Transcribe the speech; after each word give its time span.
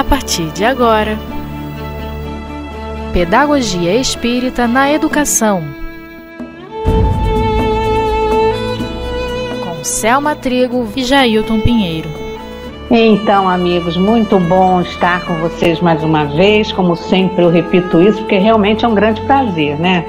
a 0.00 0.04
partir 0.04 0.50
de 0.52 0.64
agora. 0.64 1.18
Pedagogia 3.12 3.94
Espírita 3.96 4.66
na 4.66 4.90
Educação. 4.90 5.62
Com 9.62 9.84
Selma 9.84 10.34
Trigo 10.34 10.88
e 10.96 11.04
Jailton 11.04 11.60
Pinheiro. 11.60 12.08
Então, 12.90 13.46
amigos, 13.46 13.98
muito 13.98 14.40
bom 14.40 14.80
estar 14.80 15.22
com 15.26 15.34
vocês 15.34 15.80
mais 15.80 16.02
uma 16.02 16.24
vez. 16.24 16.72
Como 16.72 16.96
sempre, 16.96 17.44
eu 17.44 17.50
repito 17.50 18.00
isso, 18.00 18.20
porque 18.20 18.38
realmente 18.38 18.86
é 18.86 18.88
um 18.88 18.94
grande 18.94 19.20
prazer, 19.26 19.78
né? 19.78 20.02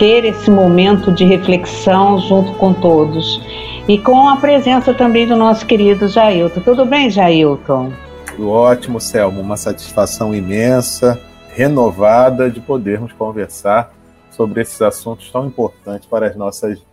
Ter 0.00 0.24
esse 0.24 0.50
momento 0.50 1.12
de 1.12 1.24
reflexão 1.24 2.18
junto 2.18 2.54
com 2.54 2.72
todos. 2.72 3.40
E 3.86 3.98
com 3.98 4.28
a 4.28 4.34
presença 4.36 4.92
também 4.92 5.28
do 5.28 5.36
nosso 5.36 5.64
querido 5.64 6.08
Jailton. 6.08 6.60
Tudo 6.62 6.84
bem, 6.84 7.08
Jailton? 7.08 7.92
Ótimo, 8.38 9.00
Selma. 9.00 9.40
Uma 9.40 9.56
satisfação 9.56 10.34
imensa, 10.34 11.20
renovada 11.54 12.50
de 12.50 12.60
podermos 12.60 13.12
conversar 13.12 13.92
sobre 14.30 14.62
esses 14.62 14.80
assuntos 14.80 15.30
tão 15.30 15.46
importantes 15.46 16.08
para 16.08 16.26
as 16.26 16.36
nossas 16.36 16.78
vidas. 16.78 16.92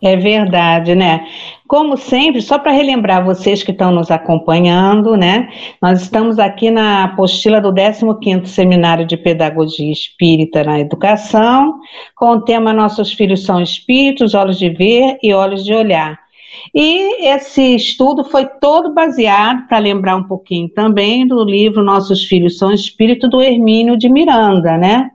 É 0.00 0.16
verdade, 0.16 0.94
né? 0.94 1.26
Como 1.66 1.96
sempre, 1.96 2.40
só 2.40 2.56
para 2.56 2.70
relembrar 2.70 3.24
vocês 3.24 3.64
que 3.64 3.72
estão 3.72 3.90
nos 3.90 4.12
acompanhando, 4.12 5.16
né? 5.16 5.48
Nós 5.82 6.02
estamos 6.02 6.38
aqui 6.38 6.70
na 6.70 7.04
apostila 7.04 7.60
do 7.60 7.72
15º 7.72 8.46
Seminário 8.46 9.04
de 9.04 9.16
Pedagogia 9.16 9.90
Espírita 9.90 10.62
na 10.62 10.78
Educação, 10.78 11.80
com 12.14 12.30
o 12.30 12.40
tema 12.42 12.72
Nossos 12.72 13.12
Filhos 13.12 13.44
são 13.44 13.60
Espíritos, 13.60 14.34
Olhos 14.34 14.58
de 14.58 14.70
Ver 14.70 15.18
e 15.20 15.34
Olhos 15.34 15.64
de 15.64 15.74
Olhar. 15.74 16.27
E 16.74 17.26
esse 17.26 17.74
estudo 17.74 18.24
foi 18.24 18.46
todo 18.46 18.92
baseado, 18.92 19.66
para 19.68 19.78
lembrar 19.78 20.16
um 20.16 20.24
pouquinho 20.24 20.68
também, 20.68 21.26
do 21.26 21.42
livro 21.44 21.82
Nossos 21.82 22.24
Filhos 22.24 22.58
são 22.58 22.72
Espírito, 22.72 23.28
do 23.28 23.42
Hermínio 23.42 23.96
de 23.96 24.08
Miranda, 24.08 24.76
né? 24.76 25.10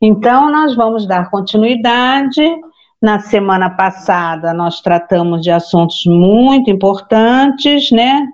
Então, 0.00 0.50
nós 0.50 0.74
vamos 0.74 1.06
dar 1.06 1.30
continuidade 1.30 2.42
na 3.00 3.18
semana 3.18 3.68
passada, 3.70 4.54
nós 4.54 4.80
tratamos 4.80 5.42
de 5.42 5.50
assuntos 5.50 6.04
muito 6.06 6.70
importantes, 6.70 7.90
né? 7.90 8.26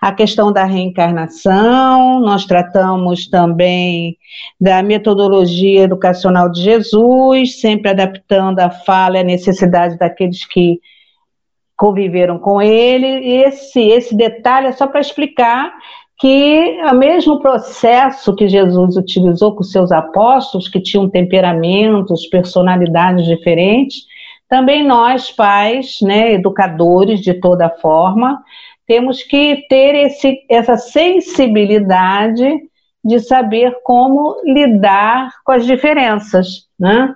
A 0.00 0.12
questão 0.12 0.52
da 0.52 0.64
reencarnação, 0.64 2.20
nós 2.20 2.44
tratamos 2.44 3.26
também 3.28 4.16
da 4.60 4.82
metodologia 4.82 5.82
educacional 5.82 6.50
de 6.50 6.62
Jesus, 6.62 7.60
sempre 7.60 7.90
adaptando 7.90 8.60
a 8.60 8.70
fala 8.70 9.16
e 9.16 9.20
a 9.20 9.24
necessidade 9.24 9.98
daqueles 9.98 10.44
que 10.46 10.80
conviveram 11.76 12.38
com 12.38 12.60
ele. 12.60 13.06
E 13.06 13.42
esse, 13.44 13.80
esse 13.80 14.16
detalhe 14.16 14.68
é 14.68 14.72
só 14.72 14.86
para 14.86 15.00
explicar 15.00 15.72
que 16.18 16.80
o 16.90 16.94
mesmo 16.94 17.40
processo 17.40 18.34
que 18.34 18.48
Jesus 18.48 18.96
utilizou 18.96 19.54
com 19.54 19.62
seus 19.62 19.92
apóstolos, 19.92 20.68
que 20.68 20.80
tinham 20.80 21.10
temperamentos, 21.10 22.26
personalidades 22.28 23.26
diferentes, 23.26 24.04
também 24.48 24.82
nós, 24.86 25.30
pais, 25.30 25.98
né, 26.00 26.32
educadores 26.32 27.20
de 27.20 27.34
toda 27.34 27.68
forma, 27.68 28.42
temos 28.86 29.22
que 29.22 29.66
ter 29.68 29.94
esse, 29.94 30.38
essa 30.48 30.76
sensibilidade 30.76 32.60
de 33.04 33.20
saber 33.20 33.76
como 33.84 34.40
lidar 34.44 35.32
com 35.44 35.52
as 35.52 35.66
diferenças, 35.66 36.66
né? 36.78 37.14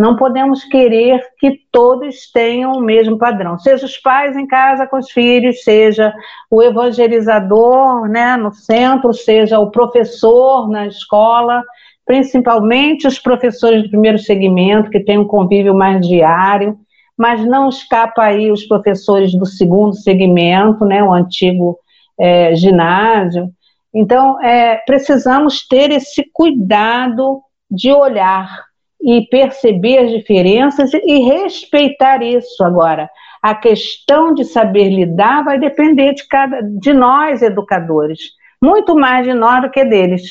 Não 0.00 0.16
podemos 0.16 0.64
querer 0.64 1.20
que 1.38 1.60
todos 1.70 2.32
tenham 2.32 2.72
o 2.72 2.80
mesmo 2.80 3.18
padrão, 3.18 3.58
seja 3.58 3.84
os 3.84 3.98
pais 3.98 4.34
em 4.34 4.46
casa 4.46 4.86
com 4.86 4.96
os 4.96 5.10
filhos, 5.10 5.62
seja 5.62 6.10
o 6.50 6.62
evangelizador 6.62 8.08
né, 8.08 8.34
no 8.38 8.50
centro, 8.50 9.12
seja 9.12 9.58
o 9.58 9.70
professor 9.70 10.70
na 10.70 10.86
escola, 10.86 11.62
principalmente 12.06 13.06
os 13.06 13.18
professores 13.18 13.82
do 13.82 13.90
primeiro 13.90 14.18
segmento, 14.18 14.88
que 14.88 15.00
têm 15.00 15.18
um 15.18 15.26
convívio 15.26 15.74
mais 15.74 16.00
diário, 16.08 16.78
mas 17.14 17.44
não 17.44 17.68
escapa 17.68 18.22
aí 18.22 18.50
os 18.50 18.64
professores 18.64 19.34
do 19.34 19.44
segundo 19.44 19.92
segmento, 19.92 20.82
né, 20.86 21.04
o 21.04 21.12
antigo 21.12 21.78
é, 22.18 22.54
ginásio. 22.56 23.50
Então, 23.92 24.42
é, 24.42 24.76
precisamos 24.86 25.68
ter 25.68 25.90
esse 25.90 26.24
cuidado 26.32 27.42
de 27.70 27.92
olhar 27.92 28.69
e 29.02 29.26
perceber 29.30 29.98
as 29.98 30.10
diferenças 30.10 30.92
e 30.92 31.18
respeitar 31.20 32.22
isso. 32.22 32.62
Agora, 32.62 33.08
a 33.42 33.54
questão 33.54 34.34
de 34.34 34.44
saber 34.44 34.90
lidar 34.90 35.44
vai 35.44 35.58
depender 35.58 36.14
de 36.14 36.26
cada 36.28 36.60
de 36.62 36.92
nós 36.92 37.40
educadores, 37.42 38.20
muito 38.62 38.94
mais 38.94 39.26
de 39.26 39.32
nós 39.32 39.62
do 39.62 39.70
que 39.70 39.84
deles. 39.84 40.22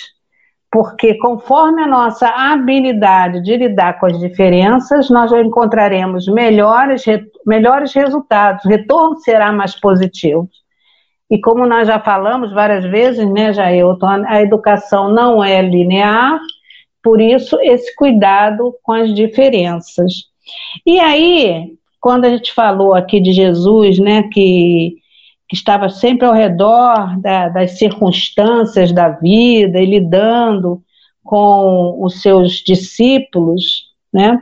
Porque 0.72 1.16
conforme 1.16 1.82
a 1.82 1.88
nossa 1.88 2.28
habilidade 2.28 3.42
de 3.42 3.58
lidar 3.58 4.00
com 4.00 4.06
as 4.06 4.20
diferenças, 4.20 5.10
nós 5.10 5.32
encontraremos 5.32 6.28
melhores, 6.28 7.04
melhores 7.46 7.92
resultados, 7.92 8.64
o 8.66 8.70
retorno 8.70 9.18
será 9.18 9.52
mais 9.52 9.74
positivo. 9.80 10.48
E 11.32 11.40
como 11.42 11.66
nós 11.66 11.88
já 11.88 12.00
falamos 12.00 12.52
várias 12.52 12.86
vezes, 12.86 13.28
né, 13.32 13.52
Jailton, 13.52 14.24
a 14.28 14.42
educação 14.42 15.10
não 15.10 15.44
é 15.44 15.60
linear, 15.60 16.40
por 17.04 17.22
isso, 17.22 17.58
esse 17.62 17.96
cuidado 17.96 18.76
com 18.84 18.92
as 18.92 19.14
diferenças. 19.14 20.14
E 20.86 21.00
aí, 21.00 21.74
quando 22.00 22.26
a 22.26 22.30
gente 22.30 22.54
falou 22.54 22.94
aqui 22.94 23.20
de 23.20 23.32
Jesus, 23.32 24.00
né, 24.00 24.24
que, 24.24 24.96
que 25.48 25.56
estava 25.56 25.90
sempre 25.90 26.26
ao 26.26 26.34
redor 26.34 27.20
da, 27.20 27.50
das 27.50 27.78
circunstâncias 27.78 28.92
da 28.92 29.10
vida 29.10 29.80
e 29.80 29.86
lidando 29.86 30.82
com 31.24 32.04
os 32.04 32.22
seus 32.22 32.54
discípulos, 32.64 33.90
né, 34.12 34.42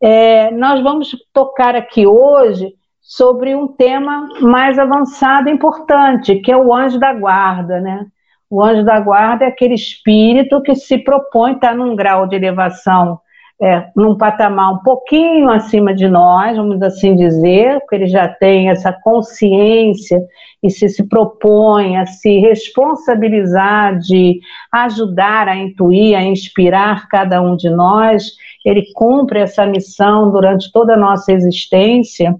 é, 0.00 0.50
nós 0.50 0.82
vamos 0.82 1.10
tocar 1.32 1.74
aqui 1.76 2.06
hoje 2.06 2.74
sobre 3.00 3.54
um 3.56 3.66
tema 3.66 4.28
mais 4.40 4.78
avançado 4.78 5.48
e 5.48 5.52
importante, 5.52 6.36
que 6.36 6.52
é 6.52 6.56
o 6.56 6.72
anjo 6.72 6.98
da 6.98 7.12
guarda, 7.12 7.80
né? 7.80 8.06
O 8.50 8.60
anjo 8.62 8.84
da 8.84 8.98
guarda 8.98 9.44
é 9.44 9.48
aquele 9.48 9.74
espírito 9.74 10.60
que 10.60 10.74
se 10.74 10.98
propõe 10.98 11.52
estar 11.52 11.74
num 11.74 11.94
grau 11.94 12.26
de 12.26 12.34
elevação, 12.34 13.20
é, 13.62 13.88
num 13.94 14.16
patamar 14.16 14.72
um 14.72 14.78
pouquinho 14.78 15.50
acima 15.50 15.94
de 15.94 16.08
nós, 16.08 16.56
vamos 16.56 16.82
assim 16.82 17.14
dizer, 17.14 17.78
porque 17.80 17.94
ele 17.94 18.06
já 18.06 18.26
tem 18.26 18.70
essa 18.70 18.92
consciência 18.92 20.20
e 20.62 20.70
se 20.70 20.88
se 20.88 21.06
propõe 21.06 21.96
a 21.96 22.06
se 22.06 22.38
responsabilizar 22.38 23.98
de 23.98 24.40
ajudar 24.72 25.46
a 25.46 25.56
intuir, 25.56 26.16
a 26.16 26.22
inspirar 26.22 27.06
cada 27.08 27.40
um 27.40 27.54
de 27.54 27.70
nós, 27.70 28.32
ele 28.64 28.84
cumpre 28.94 29.40
essa 29.40 29.64
missão 29.64 30.30
durante 30.32 30.72
toda 30.72 30.94
a 30.94 30.98
nossa 30.98 31.32
existência. 31.32 32.34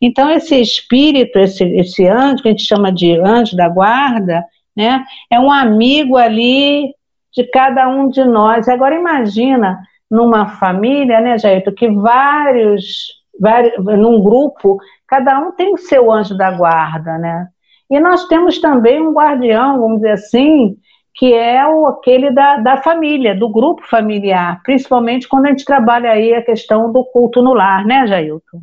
Então, 0.00 0.30
esse 0.30 0.54
espírito, 0.60 1.38
esse, 1.38 1.64
esse 1.64 2.06
anjo, 2.06 2.42
que 2.42 2.48
a 2.48 2.52
gente 2.52 2.64
chama 2.64 2.92
de 2.92 3.18
anjo 3.18 3.56
da 3.56 3.68
guarda, 3.68 4.44
né? 4.78 5.04
É 5.28 5.40
um 5.40 5.50
amigo 5.50 6.16
ali 6.16 6.94
de 7.34 7.42
cada 7.50 7.88
um 7.88 8.08
de 8.08 8.24
nós. 8.24 8.68
Agora 8.68 8.94
imagina 8.94 9.80
numa 10.08 10.50
família, 10.50 11.20
né, 11.20 11.36
Jair, 11.36 11.64
que 11.74 11.90
vários, 11.90 13.08
vários, 13.38 13.84
num 13.84 14.22
grupo, 14.22 14.78
cada 15.06 15.38
um 15.40 15.50
tem 15.50 15.74
o 15.74 15.76
seu 15.76 16.12
anjo 16.12 16.36
da 16.36 16.52
guarda, 16.52 17.18
né? 17.18 17.48
E 17.90 17.98
nós 17.98 18.28
temos 18.28 18.60
também 18.60 19.02
um 19.02 19.12
guardião, 19.12 19.80
vamos 19.80 19.96
dizer 19.96 20.12
assim, 20.12 20.76
que 21.14 21.34
é 21.34 21.66
o, 21.66 21.86
aquele 21.86 22.30
da, 22.30 22.58
da 22.58 22.76
família, 22.76 23.34
do 23.34 23.48
grupo 23.48 23.82
familiar, 23.90 24.62
principalmente 24.62 25.26
quando 25.26 25.46
a 25.46 25.48
gente 25.48 25.64
trabalha 25.64 26.12
aí 26.12 26.32
a 26.32 26.42
questão 26.42 26.92
do 26.92 27.04
culto 27.04 27.42
no 27.42 27.52
lar, 27.52 27.84
né, 27.84 28.06
Jailton? 28.06 28.62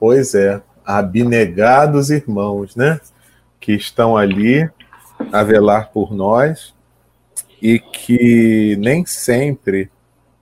Pois 0.00 0.34
é, 0.34 0.62
abnegados 0.84 2.10
irmãos, 2.10 2.74
né? 2.74 2.98
Que 3.60 3.72
estão 3.72 4.16
ali 4.16 4.68
a 5.30 5.42
velar 5.42 5.90
por 5.92 6.14
nós 6.14 6.74
e 7.60 7.78
que 7.78 8.76
nem 8.80 9.06
sempre 9.06 9.90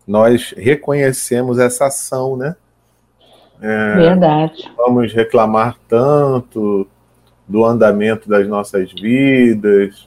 nós 0.07 0.55
reconhecemos 0.57 1.59
essa 1.59 1.87
ação, 1.87 2.37
né? 2.37 2.57
É, 3.61 3.95
Verdade. 3.97 4.73
Vamos 4.77 5.13
reclamar 5.13 5.77
tanto 5.87 6.87
do 7.47 7.65
andamento 7.65 8.29
das 8.29 8.49
nossas 8.49 8.93
vidas, 8.93 10.07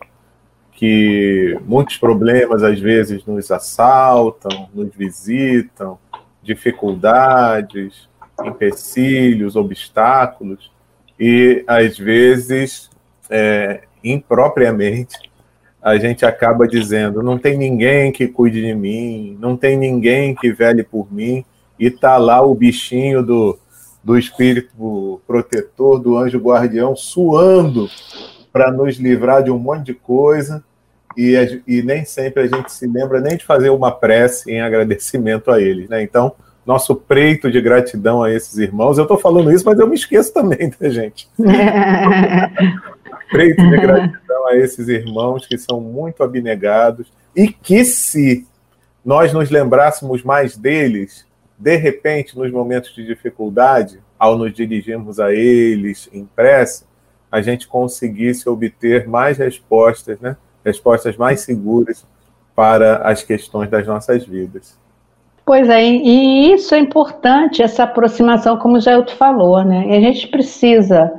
que 0.71 1.57
muitos 1.65 1.97
problemas 1.97 2.63
às 2.63 2.79
vezes 2.79 3.25
nos 3.25 3.51
assaltam, 3.51 4.69
nos 4.73 4.93
visitam, 4.95 5.99
dificuldades, 6.41 8.09
empecilhos, 8.43 9.55
obstáculos, 9.55 10.71
e 11.19 11.63
às 11.67 11.97
vezes 11.97 12.89
é, 13.29 13.83
impropriamente, 14.03 15.17
a 15.81 15.97
gente 15.97 16.25
acaba 16.25 16.67
dizendo: 16.67 17.21
não 17.21 17.37
tem 17.37 17.57
ninguém 17.57 18.11
que 18.11 18.27
cuide 18.27 18.61
de 18.61 18.73
mim, 18.73 19.37
não 19.39 19.57
tem 19.57 19.77
ninguém 19.77 20.33
que 20.33 20.51
vele 20.51 20.83
por 20.83 21.11
mim, 21.13 21.43
e 21.77 21.91
tá 21.91 22.17
lá 22.17 22.41
o 22.41 22.55
bichinho 22.55 23.21
do, 23.21 23.59
do 24.03 24.17
espírito 24.17 25.21
protetor, 25.27 25.99
do 25.99 26.17
anjo 26.17 26.39
guardião, 26.39 26.95
suando 26.95 27.89
para 28.51 28.71
nos 28.71 28.97
livrar 28.97 29.43
de 29.43 29.51
um 29.51 29.57
monte 29.57 29.87
de 29.87 29.93
coisa, 29.93 30.63
e, 31.17 31.61
e, 31.67 31.81
nem 31.83 32.05
sempre 32.05 32.43
a 32.43 32.47
gente 32.47 32.71
se 32.71 32.87
lembra 32.87 33.19
nem 33.19 33.37
de 33.37 33.45
fazer 33.45 33.69
uma 33.69 33.91
prece 33.91 34.51
em 34.51 34.61
agradecimento 34.61 35.51
a 35.51 35.61
eles, 35.61 35.89
né? 35.89 36.01
Então, 36.01 36.33
nosso 36.65 36.95
preito 36.95 37.51
de 37.51 37.61
gratidão 37.61 38.23
a 38.23 38.31
esses 38.31 38.57
irmãos. 38.57 38.97
Eu 38.97 39.03
estou 39.03 39.17
falando 39.17 39.51
isso, 39.51 39.65
mas 39.65 39.77
eu 39.77 39.87
me 39.87 39.95
esqueço 39.95 40.33
também, 40.33 40.69
tá, 40.69 40.89
gente? 40.89 41.29
preito 43.29 43.61
de 43.61 43.77
gratidão 43.77 44.47
a 44.47 44.55
esses 44.55 44.87
irmãos 44.87 45.45
que 45.45 45.57
são 45.57 45.79
muito 45.79 46.23
abnegados 46.23 47.11
e 47.35 47.47
que, 47.47 47.83
se 47.83 48.47
nós 49.03 49.33
nos 49.33 49.49
lembrássemos 49.49 50.23
mais 50.23 50.55
deles, 50.55 51.25
de 51.57 51.75
repente, 51.75 52.37
nos 52.37 52.51
momentos 52.51 52.93
de 52.93 53.05
dificuldade, 53.05 53.99
ao 54.17 54.37
nos 54.37 54.53
dirigirmos 54.53 55.19
a 55.19 55.33
eles 55.33 56.09
em 56.13 56.25
prece, 56.25 56.85
a 57.31 57.41
gente 57.41 57.67
conseguisse 57.67 58.47
obter 58.47 59.07
mais 59.07 59.37
respostas, 59.37 60.19
né? 60.19 60.37
respostas 60.63 61.17
mais 61.17 61.41
seguras 61.41 62.05
para 62.55 62.97
as 62.97 63.23
questões 63.23 63.69
das 63.69 63.85
nossas 63.85 64.25
vidas. 64.25 64.77
Pois 65.45 65.67
é, 65.67 65.83
e 65.83 66.53
isso 66.53 66.73
é 66.73 66.79
importante, 66.79 67.61
essa 67.61 67.83
aproximação, 67.83 68.57
como 68.57 68.77
o 68.77 68.79
Jailton 68.79 69.15
falou, 69.15 69.61
né? 69.63 69.87
E 69.89 69.97
a 69.97 69.99
gente 69.99 70.27
precisa, 70.27 71.11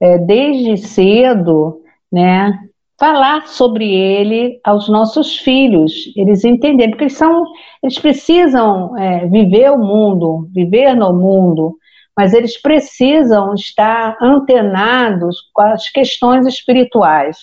é, 0.00 0.18
desde 0.18 0.76
cedo, 0.78 1.80
né, 2.10 2.58
falar 2.98 3.46
sobre 3.46 3.90
ele 3.90 4.60
aos 4.62 4.88
nossos 4.88 5.38
filhos, 5.38 6.12
eles 6.16 6.44
entenderem, 6.44 6.90
porque 6.90 7.04
eles, 7.04 7.16
são, 7.16 7.44
eles 7.82 7.98
precisam 7.98 8.96
é, 8.98 9.26
viver 9.26 9.70
o 9.70 9.78
mundo, 9.78 10.48
viver 10.52 10.94
no 10.94 11.12
mundo, 11.12 11.76
mas 12.16 12.34
eles 12.34 12.60
precisam 12.60 13.54
estar 13.54 14.16
antenados 14.20 15.38
com 15.54 15.62
as 15.62 15.88
questões 15.88 16.46
espirituais. 16.46 17.38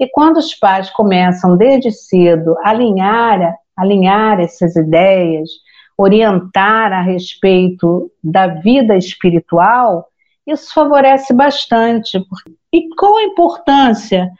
E 0.00 0.08
quando 0.08 0.38
os 0.38 0.54
pais 0.54 0.88
começam 0.90 1.56
desde 1.56 1.90
cedo 1.90 2.56
a 2.64 2.70
alinhar, 2.70 3.54
alinhar 3.76 4.40
essas 4.40 4.74
ideias, 4.76 5.50
orientar 5.98 6.92
a 6.92 7.02
respeito 7.02 8.10
da 8.24 8.46
vida 8.46 8.96
espiritual, 8.96 10.06
isso 10.46 10.72
favorece 10.74 11.32
bastante. 11.32 12.18
E 12.72 12.88
qual 12.96 13.16
a 13.16 13.24
importância 13.24 14.30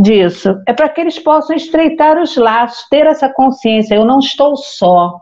disso? 0.00 0.60
É 0.66 0.72
para 0.72 0.88
que 0.88 1.00
eles 1.00 1.18
possam 1.18 1.54
estreitar 1.54 2.20
os 2.20 2.36
laços, 2.36 2.88
ter 2.88 3.06
essa 3.06 3.28
consciência: 3.28 3.94
eu 3.94 4.04
não 4.04 4.18
estou 4.18 4.56
só. 4.56 5.20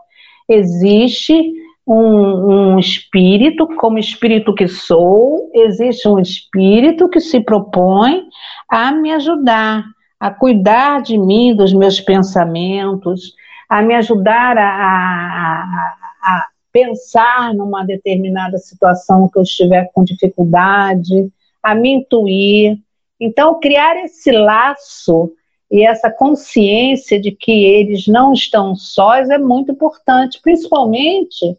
Existe 0.49 1.53
um, 1.87 2.75
um, 2.75 2.79
espírito, 2.79 3.67
como 3.77 3.99
espírito 3.99 4.55
que 4.55 4.69
sou, 4.69 5.51
existe 5.55 6.07
um 6.07 6.19
espírito 6.19 7.09
que 7.09 7.21
se 7.21 7.41
propõe 7.41 8.25
a 8.71 8.93
me 8.93 9.13
ajudar, 9.13 9.85
a 10.21 10.31
cuidar 10.31 11.01
de 11.01 11.17
mim, 11.17 11.55
dos 11.55 11.73
meus 11.73 11.99
pensamentos, 12.01 13.35
a 13.69 13.83
me 13.83 13.95
ajudar 13.95 14.59
a, 14.59 14.63
a, 14.63 15.95
a 16.23 16.47
pensar 16.73 17.55
numa 17.55 17.85
determinada 17.85 18.59
situação 18.59 19.29
que 19.29 19.39
eu 19.39 19.43
estiver 19.43 19.91
com 19.93 20.05
dificuldade, 20.05 21.31
a 21.63 21.75
me 21.75 21.95
intuir. 21.95 22.79
Então, 23.21 23.59
criar 23.59 23.97
esse 24.05 24.31
laço 24.31 25.33
e 25.71 25.85
essa 25.85 26.11
consciência 26.11 27.21
de 27.21 27.31
que 27.31 27.65
eles 27.65 28.07
não 28.07 28.33
estão 28.33 28.75
sós 28.75 29.29
é 29.29 29.39
muito 29.39 29.73
importante, 29.73 30.41
principalmente 30.43 31.57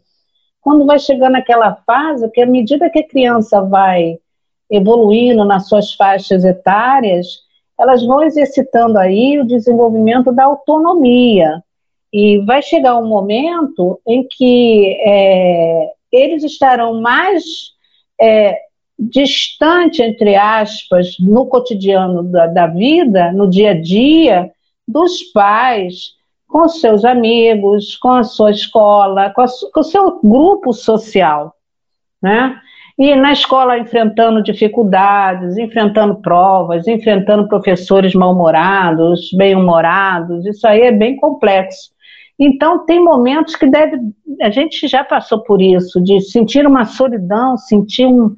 quando 0.60 0.84
vai 0.84 0.98
chegando 0.98 1.36
aquela 1.36 1.74
fase 1.86 2.30
que, 2.30 2.40
à 2.40 2.46
medida 2.46 2.90
que 2.90 2.98
a 2.98 3.08
criança 3.08 3.62
vai 3.62 4.18
evoluindo 4.70 5.44
nas 5.44 5.68
suas 5.68 5.92
faixas 5.92 6.44
etárias, 6.44 7.26
elas 7.78 8.04
vão 8.04 8.22
exercitando 8.22 8.98
aí 8.98 9.38
o 9.40 9.46
desenvolvimento 9.46 10.30
da 10.30 10.44
autonomia. 10.44 11.62
E 12.12 12.38
vai 12.44 12.60
chegar 12.62 12.96
um 12.96 13.06
momento 13.06 14.00
em 14.06 14.26
que 14.28 14.96
é, 15.04 15.90
eles 16.10 16.42
estarão 16.42 17.00
mais 17.00 17.44
é, 18.20 18.56
distante, 18.98 20.02
entre 20.02 20.36
aspas, 20.36 21.16
no 21.18 21.46
cotidiano 21.46 22.22
da, 22.24 22.46
da, 22.46 22.66
vida, 22.66 23.32
no 23.32 23.48
dia 23.48 23.70
a 23.70 23.80
dia, 23.80 24.50
dos 24.86 25.22
pais, 25.32 26.14
com 26.46 26.68
seus 26.68 27.04
amigos, 27.04 27.96
com 27.96 28.10
a 28.10 28.24
sua 28.24 28.50
escola, 28.50 29.30
com, 29.30 29.40
a, 29.40 29.46
com 29.72 29.80
o 29.80 29.84
seu 29.84 30.20
grupo 30.20 30.72
social, 30.72 31.54
né? 32.20 32.60
E 32.98 33.16
na 33.16 33.32
escola 33.32 33.78
enfrentando 33.78 34.42
dificuldades, 34.42 35.56
enfrentando 35.56 36.16
provas, 36.16 36.86
enfrentando 36.86 37.48
professores 37.48 38.14
mal-humorados, 38.14 39.30
bem-humorados, 39.32 40.44
isso 40.44 40.68
aí 40.68 40.82
é 40.82 40.92
bem 40.92 41.16
complexo. 41.16 41.92
Então, 42.40 42.86
tem 42.86 43.04
momentos 43.04 43.54
que 43.54 43.66
deve. 43.66 43.98
A 44.40 44.48
gente 44.48 44.88
já 44.88 45.04
passou 45.04 45.42
por 45.42 45.60
isso, 45.60 46.00
de 46.00 46.22
sentir 46.22 46.66
uma 46.66 46.86
solidão, 46.86 47.58
sentir 47.58 48.06
um, 48.06 48.34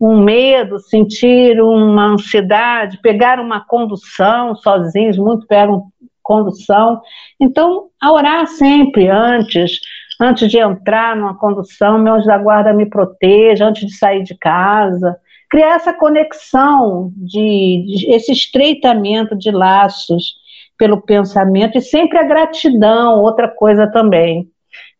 um 0.00 0.20
medo, 0.20 0.80
sentir 0.80 1.62
uma 1.62 2.06
ansiedade, 2.06 2.98
pegar 3.00 3.38
uma 3.38 3.64
condução 3.64 4.56
sozinhos, 4.56 5.16
muito 5.16 5.46
pegam 5.46 5.84
condução. 6.20 7.00
Então, 7.38 7.90
a 8.02 8.12
orar 8.12 8.44
sempre 8.48 9.08
antes, 9.08 9.78
antes 10.20 10.50
de 10.50 10.58
entrar 10.58 11.14
numa 11.14 11.38
condução, 11.38 11.98
meu 11.98 12.14
anjo 12.14 12.26
da 12.26 12.38
guarda 12.38 12.72
me 12.72 12.86
proteja, 12.86 13.66
antes 13.66 13.86
de 13.86 13.96
sair 13.96 14.24
de 14.24 14.36
casa. 14.36 15.16
Criar 15.48 15.76
essa 15.76 15.92
conexão, 15.92 17.12
de, 17.16 17.84
de 17.86 18.10
esse 18.10 18.32
estreitamento 18.32 19.36
de 19.36 19.52
laços 19.52 20.42
pelo 20.78 21.00
pensamento 21.00 21.78
e 21.78 21.82
sempre 21.82 22.18
a 22.18 22.24
gratidão, 22.24 23.20
outra 23.20 23.48
coisa 23.48 23.86
também. 23.86 24.48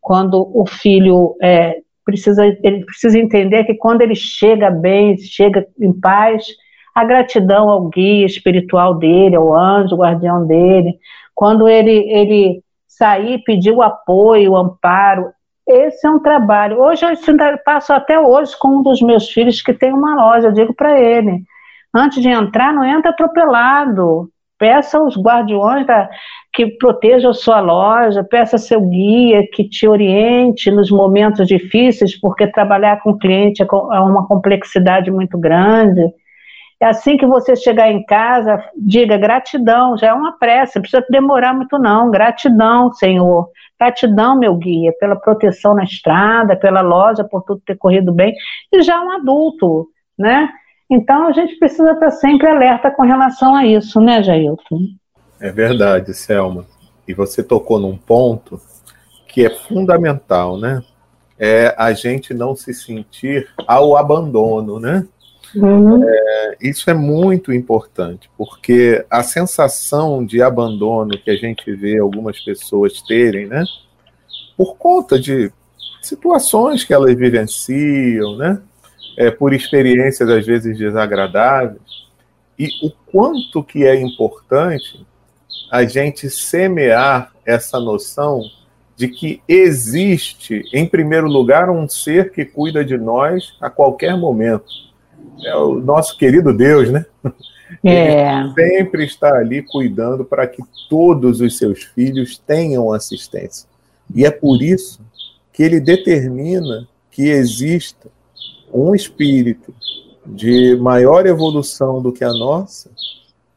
Quando 0.01 0.51
o 0.55 0.67
filho 0.67 1.37
é, 1.43 1.79
precisa, 2.05 2.47
ele 2.63 2.85
precisa 2.85 3.19
entender 3.19 3.65
que 3.65 3.75
quando 3.75 4.03
ele 4.03 4.15
chega 4.15 4.71
bem, 4.71 5.17
chega 5.17 5.67
em 5.81 5.93
paz, 5.93 6.47
a 6.95 7.05
gratidão 7.05 7.69
ao 7.69 7.89
guia 7.89 8.25
espiritual 8.25 8.95
dele, 8.95 9.35
ao 9.35 9.53
anjo 9.55 9.97
guardião 9.97 10.47
dele, 10.47 10.99
quando 11.35 11.69
ele, 11.69 11.91
ele 12.09 12.63
sair, 12.87 13.43
pedir 13.45 13.73
o 13.73 13.83
apoio, 13.83 14.53
o 14.53 14.57
amparo, 14.57 15.33
esse 15.67 16.07
é 16.07 16.11
um 16.11 16.21
trabalho. 16.21 16.81
Hoje 16.81 17.05
eu 17.05 17.59
passo 17.65 17.93
até 17.93 18.21
hoje 18.21 18.57
com 18.59 18.69
um 18.69 18.83
dos 18.83 19.01
meus 19.01 19.29
filhos 19.31 19.61
que 19.63 19.73
tem 19.73 19.93
uma 19.93 20.15
loja, 20.15 20.49
eu 20.49 20.53
digo 20.53 20.75
para 20.75 21.01
ele, 21.01 21.43
antes 21.93 22.23
de 22.23 22.29
entrar, 22.29 22.73
não 22.73 22.85
entra 22.85 23.11
atropelado, 23.11 24.31
Peça 24.59 24.99
aos 24.99 25.17
guardiões 25.17 25.87
da, 25.87 26.09
que 26.53 26.67
protejam 26.67 27.31
a 27.31 27.35
sua 27.35 27.61
loja, 27.61 28.23
peça 28.23 28.57
seu 28.57 28.81
guia 28.81 29.45
que 29.53 29.69
te 29.69 29.89
oriente 29.89 30.71
nos 30.71 30.91
momentos 30.91 31.47
difíceis, 31.47 32.19
porque 32.19 32.47
trabalhar 32.47 33.01
com 33.03 33.19
cliente 33.19 33.63
é, 33.63 33.67
é 33.67 34.01
uma 34.01 34.27
complexidade 34.27 35.11
muito 35.11 35.37
grande. 35.37 36.03
É 36.81 36.87
assim 36.87 37.17
que 37.17 37.27
você 37.27 37.57
chegar 37.57 37.91
em 37.91 38.05
casa, 38.05 38.63
diga 38.77 39.17
gratidão, 39.17 39.97
já 39.97 40.09
é 40.09 40.13
uma 40.13 40.39
pressa, 40.39 40.73
não 40.77 40.83
precisa 40.83 41.05
demorar 41.09 41.55
muito 41.55 41.79
não, 41.79 42.11
gratidão, 42.11 42.93
Senhor, 42.93 43.49
gratidão, 43.79 44.39
meu 44.39 44.55
guia, 44.57 44.93
pela 45.01 45.17
proteção 45.17 45.75
na 45.75 45.85
estrada, 45.85 46.57
pela 46.57 46.81
loja, 46.81 47.25
por 47.25 47.43
tudo 47.43 47.63
ter 47.65 47.77
corrido 47.77 48.13
bem, 48.13 48.35
e 48.73 48.83
já 48.83 49.01
um 49.01 49.13
adulto, 49.13 49.89
né? 50.19 50.49
Então 50.91 51.27
a 51.27 51.33
gente 51.33 51.57
precisa 51.57 51.93
estar 51.93 52.11
sempre 52.11 52.47
alerta 52.47 52.91
com 52.91 53.03
relação 53.03 53.55
a 53.55 53.67
isso, 53.67 54.01
né, 54.01 54.23
Jailton? 54.23 54.87
É 55.41 55.51
verdade, 55.51 56.15
Selma. 56.15 56.65
E 57.07 57.13
você 57.13 57.43
tocou 57.43 57.79
num 57.79 57.97
ponto 57.97 58.61
que 59.29 59.45
é 59.45 59.51
fundamental, 59.51 60.59
né? 60.59 60.83
É 61.39 61.75
a 61.77 61.93
gente 61.93 62.33
não 62.33 62.55
se 62.55 62.73
sentir 62.73 63.49
ao 63.67 63.97
abandono, 63.97 64.79
né? 64.79 65.07
Uhum. 65.55 66.03
É, 66.03 66.57
isso 66.61 66.91
é 66.91 66.95
muito 66.95 67.53
importante, 67.53 68.29
porque 68.37 69.05
a 69.09 69.23
sensação 69.23 70.25
de 70.25 70.43
abandono 70.43 71.19
que 71.19 71.31
a 71.31 71.37
gente 71.37 71.73
vê 71.75 71.99
algumas 71.99 72.41
pessoas 72.41 73.01
terem, 73.03 73.47
né? 73.47 73.65
Por 74.57 74.77
conta 74.77 75.19
de 75.19 75.53
situações 76.03 76.85
que 76.85 76.93
elas 76.93 77.15
vivenciam, 77.15 78.37
né? 78.37 78.61
É, 79.17 79.31
por 79.31 79.53
experiências 79.53 80.29
às 80.29 80.47
vezes 80.47 80.79
desagradáveis, 80.79 82.05
e 82.59 82.69
o 82.83 82.91
quanto 83.11 83.63
que 83.63 83.85
é 83.85 84.01
importante 84.01 85.05
a 85.71 85.85
gente 85.85 86.31
semear 86.31 87.33
essa 87.45 87.81
noção 87.81 88.43
de 88.97 89.09
que 89.09 89.43
existe, 89.49 90.63
em 90.73 90.87
primeiro 90.87 91.27
lugar, 91.27 91.69
um 91.69 91.89
ser 91.89 92.31
que 92.31 92.45
cuida 92.45 92.85
de 92.85 92.97
nós 92.97 93.57
a 93.61 93.69
qualquer 93.69 94.17
momento. 94.17 94.67
É 95.45 95.57
o 95.57 95.81
nosso 95.81 96.17
querido 96.17 96.57
Deus, 96.57 96.91
né? 96.91 97.05
É. 97.83 98.41
Ele 98.41 98.55
sempre 98.55 99.05
está 99.05 99.37
ali 99.37 99.63
cuidando 99.63 100.25
para 100.25 100.47
que 100.47 100.63
todos 100.89 101.41
os 101.41 101.59
seus 101.59 101.83
filhos 101.83 102.39
tenham 102.39 102.93
assistência. 102.93 103.69
E 104.15 104.25
é 104.25 104.31
por 104.31 104.63
isso 104.63 105.01
que 105.53 105.63
ele 105.63 105.81
determina 105.81 106.87
que 107.11 107.29
exista 107.29 108.09
um 108.75 108.95
espírito 108.95 109.75
de 110.27 110.77
maior 110.77 111.27
evolução 111.27 112.03
do 112.03 112.13
que 112.13 112.25
a 112.25 112.33
nossa, 112.33 112.91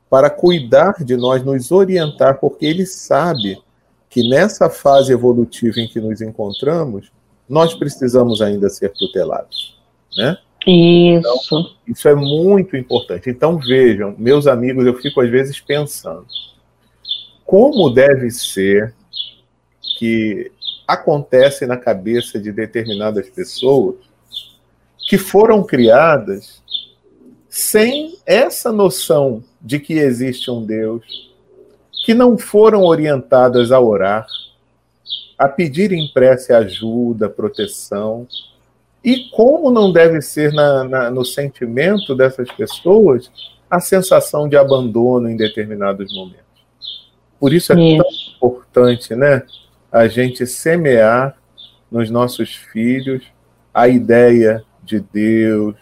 para 0.10 0.30
cuidar 0.30 1.04
de 1.04 1.18
nós, 1.18 1.44
nos 1.44 1.72
orientar, 1.72 2.40
porque 2.40 2.66
ele 2.66 2.86
sabe 2.86 3.62
que 4.10 4.28
nessa 4.28 4.70
fase 4.70 5.12
evolutiva 5.12 5.80
em 5.80 5.88
que 5.88 6.00
nos 6.00 6.22
encontramos, 6.22 7.12
nós 7.48 7.74
precisamos 7.74 8.42
ainda 8.42 8.70
ser 8.70 8.90
tutelados, 8.94 9.78
né? 10.16 10.38
Isso. 10.66 11.46
Então, 11.46 11.72
isso 11.88 12.08
é 12.10 12.16
muito 12.16 12.76
importante. 12.76 13.30
Então 13.30 13.58
vejam, 13.58 14.14
meus 14.18 14.48
amigos, 14.48 14.86
eu 14.86 14.94
fico 14.96 15.22
às 15.22 15.30
vezes 15.30 15.60
pensando 15.60 16.26
como 17.46 17.90
deve 17.90 18.30
ser 18.30 18.94
que 19.98 20.52
acontece 20.86 21.66
na 21.66 21.78
cabeça 21.78 22.38
de 22.38 22.52
determinadas 22.52 23.30
pessoas 23.30 23.96
que 25.08 25.18
foram 25.18 25.64
criadas 25.64 26.62
sem 27.48 28.18
essa 28.26 28.74
noção 28.74 29.42
de 29.62 29.80
que 29.80 29.94
existe 29.94 30.52
um 30.52 30.66
Deus, 30.66 31.32
que 32.06 32.14
não 32.14 32.38
foram 32.38 32.84
orientadas 32.84 33.72
a 33.72 33.80
orar, 33.80 34.28
a 35.38 35.48
pedir 35.48 35.94
em 35.94 36.10
prece 36.10 36.52
ajuda, 36.52 37.30
proteção. 37.30 38.28
E 39.02 39.30
como 39.30 39.72
não 39.72 39.94
deve 39.94 40.22
ser 40.22 40.52
na, 40.52 40.84
na, 40.84 41.10
no 41.10 41.24
sentimento 41.24 42.14
dessas 42.14 42.52
pessoas 42.52 43.32
a 43.70 43.80
sensação 43.80 44.48
de 44.48 44.58
abandono 44.58 45.30
em 45.30 45.38
determinados 45.38 46.14
momentos. 46.14 46.44
Por 47.40 47.54
isso 47.54 47.72
é 47.72 47.76
tão 47.76 48.06
importante, 48.36 49.16
né? 49.16 49.44
A 49.90 50.08
gente 50.08 50.46
semear 50.46 51.38
nos 51.90 52.10
nossos 52.10 52.54
filhos 52.54 53.24
a 53.74 53.88
ideia 53.88 54.64
de 54.88 55.00
Deus, 55.02 55.76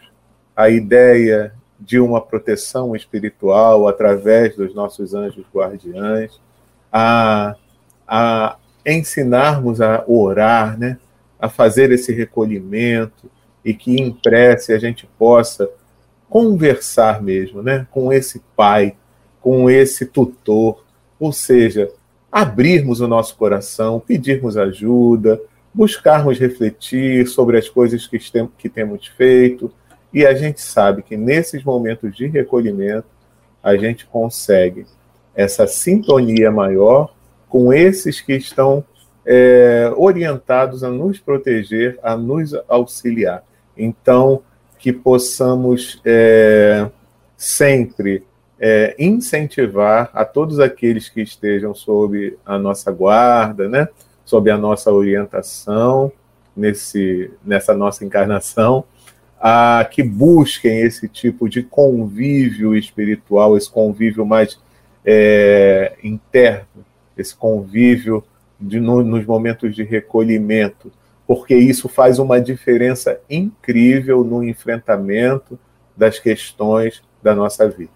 a 0.56 0.70
ideia 0.70 1.54
de 1.80 2.00
uma 2.00 2.20
proteção 2.20 2.96
espiritual 2.96 3.88
através 3.88 4.56
dos 4.56 4.74
nossos 4.74 5.14
anjos 5.14 5.46
guardiães, 5.54 6.40
a, 6.92 7.56
a 8.08 8.58
ensinarmos 8.86 9.82
a 9.82 10.04
orar, 10.08 10.78
né? 10.78 10.98
a 11.40 11.48
fazer 11.48 11.92
esse 11.92 12.12
recolhimento 12.12 13.30
e 13.64 13.74
que 13.74 13.96
em 13.96 14.12
prece 14.12 14.74
a 14.74 14.80
gente 14.80 15.08
possa 15.20 15.70
conversar 16.30 17.22
mesmo 17.22 17.62
né? 17.62 17.86
com 17.92 18.12
esse 18.12 18.42
pai, 18.56 18.96
com 19.40 19.70
esse 19.70 20.08
tutor, 20.08 20.84
ou 21.20 21.32
seja, 21.32 21.92
abrirmos 22.32 23.00
o 23.02 23.08
nosso 23.08 23.36
coração, 23.36 24.00
pedirmos 24.00 24.58
ajuda, 24.58 25.40
buscarmos 25.76 26.40
refletir 26.40 27.28
sobre 27.28 27.58
as 27.58 27.68
coisas 27.68 28.08
que, 28.08 28.18
que 28.58 28.70
temos 28.70 29.08
feito, 29.08 29.72
e 30.14 30.26
a 30.26 30.34
gente 30.34 30.62
sabe 30.62 31.04
que 31.04 31.18
nesses 31.18 31.62
momentos 31.64 32.16
de 32.16 32.26
recolhimento, 32.26 33.08
a 33.62 33.76
gente 33.76 34.06
consegue 34.06 34.86
essa 35.36 35.68
sintonia 35.68 36.50
maior 36.50 37.14
com 37.50 37.74
esses 37.74 38.22
que 38.22 38.34
estão 38.34 38.86
é, 39.26 39.92
orientados 39.98 40.84
a 40.84 40.90
nos 40.90 41.20
proteger, 41.20 42.00
a 42.02 42.16
nos 42.16 42.54
auxiliar. 42.70 43.44
Então, 43.76 44.42
que 44.80 44.94
possamos 44.94 46.00
é, 46.06 46.90
sempre 47.36 48.24
é, 48.58 48.96
incentivar 48.98 50.10
a 50.14 50.24
todos 50.24 50.60
aqueles 50.60 51.10
que 51.10 51.22
estejam 51.22 51.74
sob 51.76 52.38
a 52.46 52.58
nossa 52.58 52.90
guarda, 52.92 53.68
né, 53.68 53.90
sob 54.26 54.50
a 54.50 54.58
nossa 54.58 54.92
orientação 54.92 56.12
nesse, 56.56 57.32
nessa 57.46 57.74
nossa 57.74 58.04
encarnação, 58.04 58.84
a 59.40 59.88
que 59.90 60.02
busquem 60.02 60.82
esse 60.82 61.08
tipo 61.08 61.48
de 61.48 61.62
convívio 61.62 62.76
espiritual, 62.76 63.56
esse 63.56 63.70
convívio 63.70 64.26
mais 64.26 64.60
é, 65.06 65.94
interno, 66.04 66.84
esse 67.18 67.36
convívio 67.36 68.24
de, 68.60 68.80
no, 68.80 69.04
nos 69.04 69.26
momentos 69.26 69.76
de 69.76 69.84
recolhimento, 69.84 70.92
porque 71.28 71.56
isso 71.56 71.88
faz 71.88 72.18
uma 72.18 72.40
diferença 72.40 73.20
incrível 73.30 74.24
no 74.24 74.44
enfrentamento 74.44 75.60
das 75.96 76.20
questões 76.20 77.02
da 77.22 77.36
nossa 77.36 77.68
vida. 77.70 77.92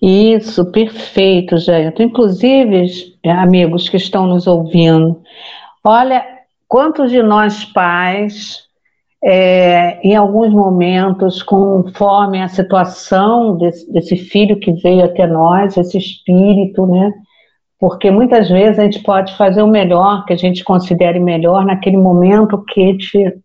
Isso, 0.00 0.64
perfeito, 0.64 1.58
Jair. 1.58 1.94
Inclusive, 2.00 3.14
amigos 3.24 3.88
que 3.88 3.96
estão 3.96 4.26
nos 4.26 4.48
ouvindo, 4.48 5.20
olha 5.84 6.24
quantos 6.68 7.10
de 7.10 7.22
nós 7.22 7.64
pais, 7.64 8.64
é, 9.22 10.00
em 10.06 10.16
alguns 10.16 10.52
momentos, 10.52 11.42
conforme 11.42 12.42
a 12.42 12.48
situação 12.48 13.56
desse, 13.56 13.92
desse 13.92 14.16
filho 14.16 14.58
que 14.58 14.72
veio 14.72 15.04
até 15.04 15.26
nós, 15.26 15.76
esse 15.76 15.96
espírito, 15.96 16.86
né? 16.86 17.12
Porque 17.78 18.10
muitas 18.10 18.48
vezes 18.48 18.78
a 18.78 18.84
gente 18.84 19.02
pode 19.02 19.36
fazer 19.36 19.62
o 19.62 19.66
melhor, 19.66 20.24
que 20.24 20.32
a 20.32 20.36
gente 20.36 20.64
considere 20.64 21.20
melhor, 21.20 21.64
naquele 21.64 21.96
momento 21.96 22.64
que 22.64 22.82
a 22.82 22.86
gente 22.86 23.42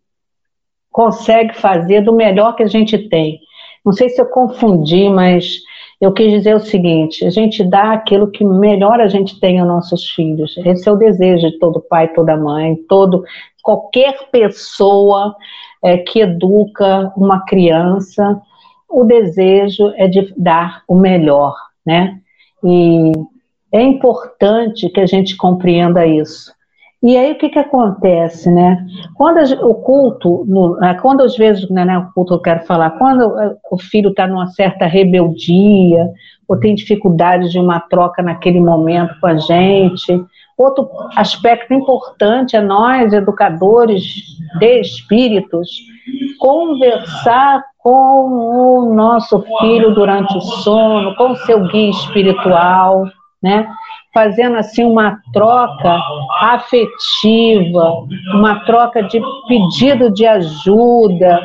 consegue 0.90 1.54
fazer 1.54 2.00
do 2.00 2.12
melhor 2.12 2.56
que 2.56 2.62
a 2.62 2.68
gente 2.68 3.08
tem. 3.08 3.40
Não 3.84 3.92
sei 3.92 4.08
se 4.08 4.20
eu 4.20 4.26
confundi, 4.26 5.08
mas 5.08 5.58
eu 6.00 6.12
quis 6.12 6.30
dizer 6.30 6.54
o 6.54 6.60
seguinte: 6.60 7.24
a 7.24 7.30
gente 7.30 7.64
dá 7.64 7.92
aquilo 7.92 8.30
que 8.30 8.44
melhor 8.44 9.00
a 9.00 9.08
gente 9.08 9.38
tem 9.40 9.58
aos 9.58 9.68
nossos 9.68 10.10
filhos. 10.10 10.56
Esse 10.58 10.88
é 10.88 10.92
o 10.92 10.96
desejo 10.96 11.50
de 11.50 11.58
todo 11.58 11.80
pai, 11.80 12.08
toda 12.08 12.36
mãe, 12.36 12.76
todo 12.88 13.24
qualquer 13.62 14.30
pessoa 14.30 15.34
é, 15.82 15.98
que 15.98 16.20
educa 16.20 17.12
uma 17.16 17.44
criança. 17.44 18.40
O 18.88 19.04
desejo 19.04 19.92
é 19.96 20.08
de 20.08 20.32
dar 20.36 20.82
o 20.88 20.94
melhor, 20.94 21.54
né? 21.84 22.18
E 22.64 23.12
é 23.70 23.82
importante 23.82 24.88
que 24.88 25.00
a 25.00 25.06
gente 25.06 25.36
compreenda 25.36 26.06
isso. 26.06 26.52
E 27.00 27.16
aí 27.16 27.32
o 27.32 27.38
que, 27.38 27.48
que 27.48 27.58
acontece, 27.58 28.50
né? 28.50 28.84
Quando 29.14 29.38
o 29.64 29.74
culto, 29.74 30.44
no, 30.48 30.76
ah, 30.82 30.96
quando 30.96 31.22
às 31.22 31.36
vezes, 31.36 31.68
né, 31.70 31.84
né, 31.84 31.96
o 31.96 32.12
culto 32.12 32.34
eu 32.34 32.40
quero 32.40 32.64
falar, 32.66 32.90
quando 32.90 33.38
ah, 33.38 33.54
o 33.70 33.78
filho 33.78 34.10
está 34.10 34.26
numa 34.26 34.48
certa 34.48 34.84
rebeldia, 34.84 36.10
ou 36.48 36.58
tem 36.58 36.74
dificuldade 36.74 37.50
de 37.50 37.58
uma 37.58 37.78
troca 37.78 38.20
naquele 38.20 38.60
momento 38.60 39.14
com 39.20 39.28
a 39.28 39.36
gente, 39.36 40.24
outro 40.56 40.88
aspecto 41.14 41.72
importante 41.72 42.56
é 42.56 42.60
nós, 42.60 43.12
educadores 43.12 44.02
de 44.58 44.80
espíritos, 44.80 45.70
conversar 46.38 47.62
com 47.78 48.88
o 48.90 48.94
nosso 48.94 49.44
filho 49.60 49.94
durante 49.94 50.36
o 50.36 50.40
sono, 50.40 51.14
com 51.14 51.30
o 51.30 51.36
seu 51.36 51.62
guia 51.68 51.90
espiritual, 51.90 53.04
né? 53.42 53.68
Fazendo 54.12 54.56
assim 54.56 54.84
uma 54.84 55.20
troca 55.32 55.98
afetiva, 56.40 58.04
uma 58.34 58.64
troca 58.64 59.02
de 59.02 59.20
pedido 59.46 60.10
de 60.12 60.26
ajuda, 60.26 61.40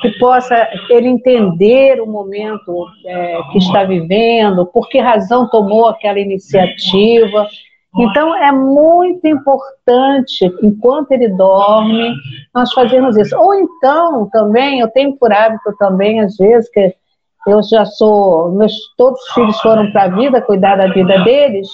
que 0.00 0.10
possa 0.18 0.68
ele 0.90 1.08
entender 1.08 2.00
o 2.00 2.06
momento 2.06 2.86
é, 3.06 3.38
que 3.50 3.58
está 3.58 3.84
vivendo, 3.84 4.66
por 4.66 4.88
que 4.88 4.98
razão 4.98 5.48
tomou 5.48 5.88
aquela 5.88 6.18
iniciativa. 6.18 7.46
Então, 7.98 8.34
é 8.34 8.50
muito 8.50 9.26
importante, 9.26 10.50
enquanto 10.62 11.12
ele 11.12 11.28
dorme, 11.28 12.14
nós 12.54 12.72
fazemos 12.72 13.16
isso. 13.16 13.36
Ou 13.36 13.54
então, 13.54 14.28
também, 14.30 14.80
eu 14.80 14.88
tenho 14.88 15.16
por 15.16 15.32
hábito 15.32 15.74
também, 15.78 16.20
às 16.20 16.36
vezes, 16.36 16.70
que 16.70 16.94
eu 17.46 17.62
já 17.62 17.84
sou, 17.84 18.52
meus, 18.52 18.72
todos 18.96 19.20
os 19.20 19.34
filhos 19.34 19.60
foram 19.60 19.90
para 19.92 20.04
a 20.04 20.08
vida, 20.08 20.40
cuidar 20.40 20.76
da 20.76 20.86
vida 20.86 21.18
deles, 21.22 21.68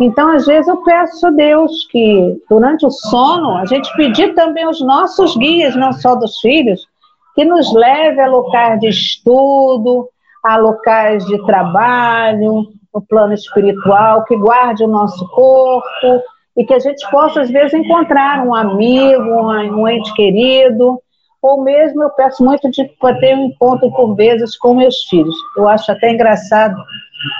então, 0.00 0.32
às 0.32 0.46
vezes, 0.46 0.66
eu 0.66 0.78
peço 0.78 1.26
a 1.26 1.30
Deus 1.30 1.86
que, 1.90 2.42
durante 2.48 2.86
o 2.86 2.90
sono, 2.90 3.56
a 3.56 3.66
gente 3.66 3.92
pedir 3.96 4.34
também 4.34 4.66
os 4.66 4.80
nossos 4.80 5.36
guias, 5.36 5.76
não 5.76 5.92
só 5.92 6.14
dos 6.14 6.38
filhos, 6.40 6.86
que 7.34 7.44
nos 7.44 7.72
leve 7.74 8.18
a 8.18 8.26
locais 8.26 8.80
de 8.80 8.88
estudo, 8.88 10.08
a 10.42 10.56
locais 10.56 11.24
de 11.26 11.44
trabalho, 11.44 12.68
no 12.94 13.02
plano 13.08 13.34
espiritual, 13.34 14.24
que 14.24 14.36
guarde 14.36 14.82
o 14.82 14.88
nosso 14.88 15.28
corpo 15.28 16.22
e 16.56 16.64
que 16.64 16.72
a 16.72 16.78
gente 16.78 17.08
possa, 17.10 17.42
às 17.42 17.50
vezes, 17.50 17.74
encontrar 17.74 18.44
um 18.44 18.54
amigo, 18.54 19.22
um 19.22 19.86
ente 19.86 20.12
querido, 20.14 20.98
ou 21.42 21.62
mesmo 21.62 22.02
eu 22.02 22.10
peço 22.10 22.42
muito 22.42 22.70
de 22.70 22.84
ter 23.20 23.36
um 23.36 23.46
encontro 23.46 23.90
por 23.92 24.14
vezes 24.14 24.56
com 24.56 24.74
meus 24.74 24.96
filhos. 25.08 25.34
Eu 25.56 25.68
acho 25.68 25.92
até 25.92 26.10
engraçado 26.10 26.76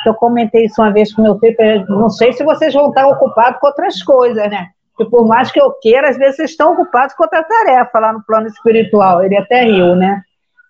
eu 0.04 0.14
comentei 0.14 0.66
isso 0.66 0.80
uma 0.80 0.92
vez 0.92 1.12
com 1.12 1.22
meu 1.22 1.38
filho, 1.38 1.56
não 1.88 2.10
sei 2.10 2.32
se 2.32 2.44
vocês 2.44 2.74
vão 2.74 2.88
estar 2.88 3.06
ocupados 3.06 3.60
com 3.60 3.66
outras 3.66 4.02
coisas, 4.02 4.50
né? 4.50 4.68
Porque 4.96 5.10
por 5.10 5.26
mais 5.26 5.50
que 5.50 5.60
eu 5.60 5.70
queira, 5.72 6.10
às 6.10 6.18
vezes 6.18 6.36
vocês 6.36 6.50
estão 6.50 6.72
ocupados 6.72 7.14
com 7.14 7.22
outra 7.22 7.42
tarefa 7.42 7.98
lá 7.98 8.12
no 8.12 8.22
plano 8.22 8.46
espiritual. 8.48 9.24
Ele 9.24 9.36
até 9.36 9.62
riu, 9.62 9.96
né? 9.96 10.22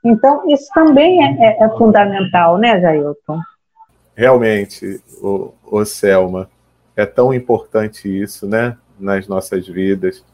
Então, 0.05 0.49
isso 0.49 0.69
também 0.73 1.23
é, 1.23 1.47
é, 1.47 1.65
é 1.65 1.69
fundamental, 1.71 2.57
né, 2.57 2.81
Jailton? 2.81 3.41
Realmente, 4.15 5.03
o, 5.21 5.53
o 5.65 5.85
Selma, 5.85 6.49
é 6.97 7.05
tão 7.05 7.35
importante 7.35 8.09
isso, 8.09 8.47
né, 8.47 8.77
nas 8.99 9.27
nossas 9.27 9.67
vidas. 9.67 10.25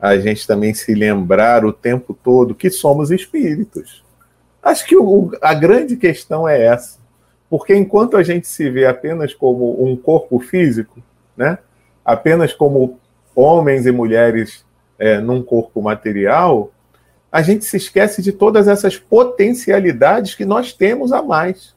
A 0.00 0.18
gente 0.18 0.46
também 0.46 0.74
se 0.74 0.94
lembrar 0.94 1.64
o 1.64 1.72
tempo 1.72 2.14
todo 2.14 2.54
que 2.54 2.70
somos 2.70 3.10
espíritos. 3.10 4.04
Acho 4.62 4.86
que 4.86 4.96
o, 4.96 5.30
a 5.40 5.54
grande 5.54 5.96
questão 5.96 6.48
é 6.48 6.62
essa 6.64 6.98
Porque 7.48 7.74
enquanto 7.74 8.16
a 8.16 8.22
gente 8.22 8.46
se 8.46 8.68
vê 8.68 8.86
apenas 8.86 9.32
como 9.32 9.82
um 9.82 9.96
corpo 9.96 10.38
físico, 10.38 11.02
né? 11.36 11.58
apenas 12.04 12.52
como 12.52 12.98
homens 13.34 13.86
e 13.86 13.92
mulheres 13.92 14.64
é, 14.98 15.18
num 15.20 15.42
corpo 15.42 15.80
material, 15.80 16.70
a 17.30 17.42
gente 17.42 17.64
se 17.64 17.76
esquece 17.76 18.22
de 18.22 18.32
todas 18.32 18.68
essas 18.68 18.96
potencialidades 18.96 20.34
que 20.34 20.44
nós 20.44 20.72
temos 20.72 21.12
a 21.12 21.22
mais. 21.22 21.74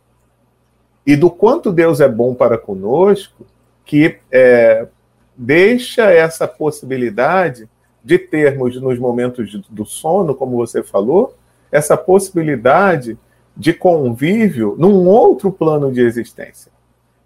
E 1.06 1.16
do 1.16 1.30
quanto 1.30 1.72
Deus 1.72 2.00
é 2.00 2.08
bom 2.08 2.34
para 2.34 2.58
conosco, 2.58 3.46
que 3.86 4.18
é, 4.32 4.88
deixa 5.36 6.12
essa 6.12 6.48
possibilidade 6.48 7.68
de 8.04 8.18
termos 8.18 8.80
nos 8.80 8.98
momentos 8.98 9.62
do 9.70 9.86
sono, 9.86 10.34
como 10.34 10.58
você 10.58 10.82
falou, 10.82 11.36
essa 11.72 11.96
possibilidade 11.96 13.18
de 13.56 13.74
convívio 13.74 14.76
num 14.78 15.08
outro 15.08 15.52
plano 15.52 15.92
de 15.92 16.02
existência. 16.02 16.72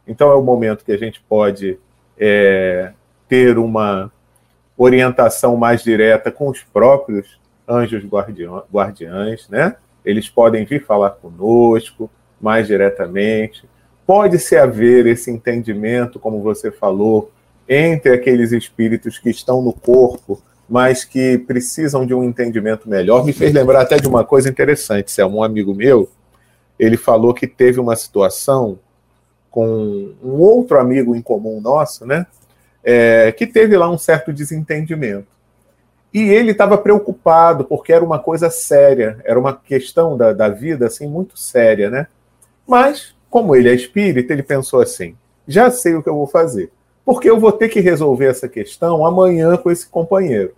Então 0.07 0.31
é 0.31 0.35
o 0.35 0.43
momento 0.43 0.83
que 0.83 0.91
a 0.91 0.97
gente 0.97 1.23
pode 1.27 1.77
é, 2.17 2.91
ter 3.27 3.57
uma 3.57 4.11
orientação 4.77 5.55
mais 5.55 5.83
direta 5.83 6.31
com 6.31 6.49
os 6.49 6.61
próprios 6.61 7.39
anjos 7.67 8.03
guardiães, 8.71 9.47
né? 9.49 9.75
Eles 10.03 10.29
podem 10.29 10.65
vir 10.65 10.85
falar 10.85 11.11
conosco 11.11 12.09
mais 12.39 12.67
diretamente. 12.67 13.67
Pode-se 14.05 14.55
haver 14.55 15.07
esse 15.07 15.31
entendimento, 15.31 16.19
como 16.19 16.41
você 16.41 16.71
falou, 16.71 17.31
entre 17.67 18.13
aqueles 18.13 18.51
espíritos 18.51 19.17
que 19.17 19.31
estão 19.31 19.63
no 19.63 19.73
corpo, 19.73 20.39
mas 20.69 21.03
que 21.03 21.39
precisam 21.39 22.05
de 22.05 22.13
um 22.13 22.23
entendimento 22.23 22.87
melhor. 22.87 23.25
Me 23.25 23.33
fez 23.33 23.51
lembrar 23.51 23.81
até 23.81 23.97
de 23.97 24.07
uma 24.07 24.23
coisa 24.23 24.49
interessante, 24.49 25.11
Se 25.11 25.21
é 25.21 25.25
um 25.25 25.41
amigo 25.41 25.73
meu, 25.73 26.09
ele 26.79 26.97
falou 26.97 27.33
que 27.33 27.47
teve 27.47 27.79
uma 27.79 27.95
situação 27.95 28.79
com 29.49 30.13
um 30.21 30.41
outro 30.41 30.79
amigo 30.79 31.15
em 31.15 31.21
comum 31.21 31.61
nosso, 31.61 32.05
né? 32.05 32.25
É, 32.83 33.31
que 33.31 33.47
teve 33.47 33.77
lá 33.77 33.89
um 33.89 33.97
certo 33.97 34.33
desentendimento. 34.33 35.27
E 36.13 36.29
ele 36.29 36.51
estava 36.51 36.77
preocupado, 36.77 37.65
porque 37.65 37.91
era 37.91 38.03
uma 38.03 38.19
coisa 38.19 38.49
séria, 38.49 39.17
era 39.25 39.39
uma 39.39 39.53
questão 39.53 40.15
da, 40.15 40.33
da 40.33 40.49
vida, 40.49 40.87
assim, 40.87 41.07
muito 41.07 41.37
séria, 41.37 41.89
né? 41.89 42.07
Mas, 42.67 43.15
como 43.29 43.55
ele 43.55 43.69
é 43.69 43.73
espírita, 43.73 44.33
ele 44.33 44.43
pensou 44.43 44.81
assim: 44.81 45.15
já 45.47 45.69
sei 45.71 45.95
o 45.95 46.03
que 46.03 46.09
eu 46.09 46.15
vou 46.15 46.27
fazer, 46.27 46.71
porque 47.05 47.29
eu 47.29 47.39
vou 47.39 47.51
ter 47.51 47.69
que 47.69 47.79
resolver 47.79 48.27
essa 48.27 48.47
questão 48.47 49.05
amanhã 49.05 49.57
com 49.57 49.71
esse 49.71 49.87
companheiro. 49.87 50.53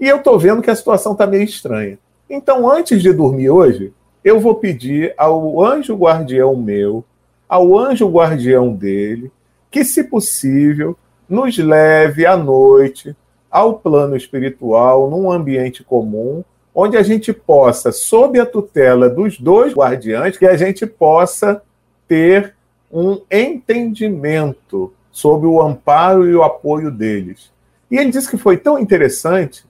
E 0.00 0.06
eu 0.06 0.18
estou 0.18 0.38
vendo 0.38 0.62
que 0.62 0.70
a 0.70 0.76
situação 0.76 1.12
está 1.12 1.26
meio 1.26 1.44
estranha. 1.44 1.98
Então, 2.28 2.70
antes 2.70 3.02
de 3.02 3.12
dormir 3.12 3.50
hoje, 3.50 3.92
eu 4.24 4.40
vou 4.40 4.54
pedir 4.54 5.14
ao 5.16 5.62
anjo 5.62 5.94
guardião 5.94 6.56
meu, 6.56 7.04
ao 7.48 7.78
anjo 7.78 8.08
guardião 8.08 8.72
dele, 8.74 9.30
que, 9.70 9.84
se 9.84 10.04
possível, 10.04 10.96
nos 11.28 11.56
leve 11.58 12.26
à 12.26 12.36
noite 12.36 13.16
ao 13.50 13.74
plano 13.78 14.16
espiritual, 14.16 15.08
num 15.08 15.30
ambiente 15.30 15.82
comum, 15.82 16.44
onde 16.74 16.96
a 16.96 17.02
gente 17.02 17.32
possa, 17.32 17.90
sob 17.90 18.38
a 18.38 18.46
tutela 18.46 19.08
dos 19.08 19.38
dois 19.38 19.72
guardiães, 19.74 20.36
que 20.36 20.46
a 20.46 20.56
gente 20.56 20.86
possa 20.86 21.62
ter 22.06 22.54
um 22.92 23.20
entendimento 23.30 24.92
sob 25.10 25.46
o 25.46 25.60
amparo 25.60 26.28
e 26.28 26.34
o 26.34 26.42
apoio 26.42 26.90
deles. 26.90 27.50
E 27.90 27.96
ele 27.96 28.10
disse 28.10 28.30
que 28.30 28.36
foi 28.36 28.56
tão 28.56 28.78
interessante 28.78 29.64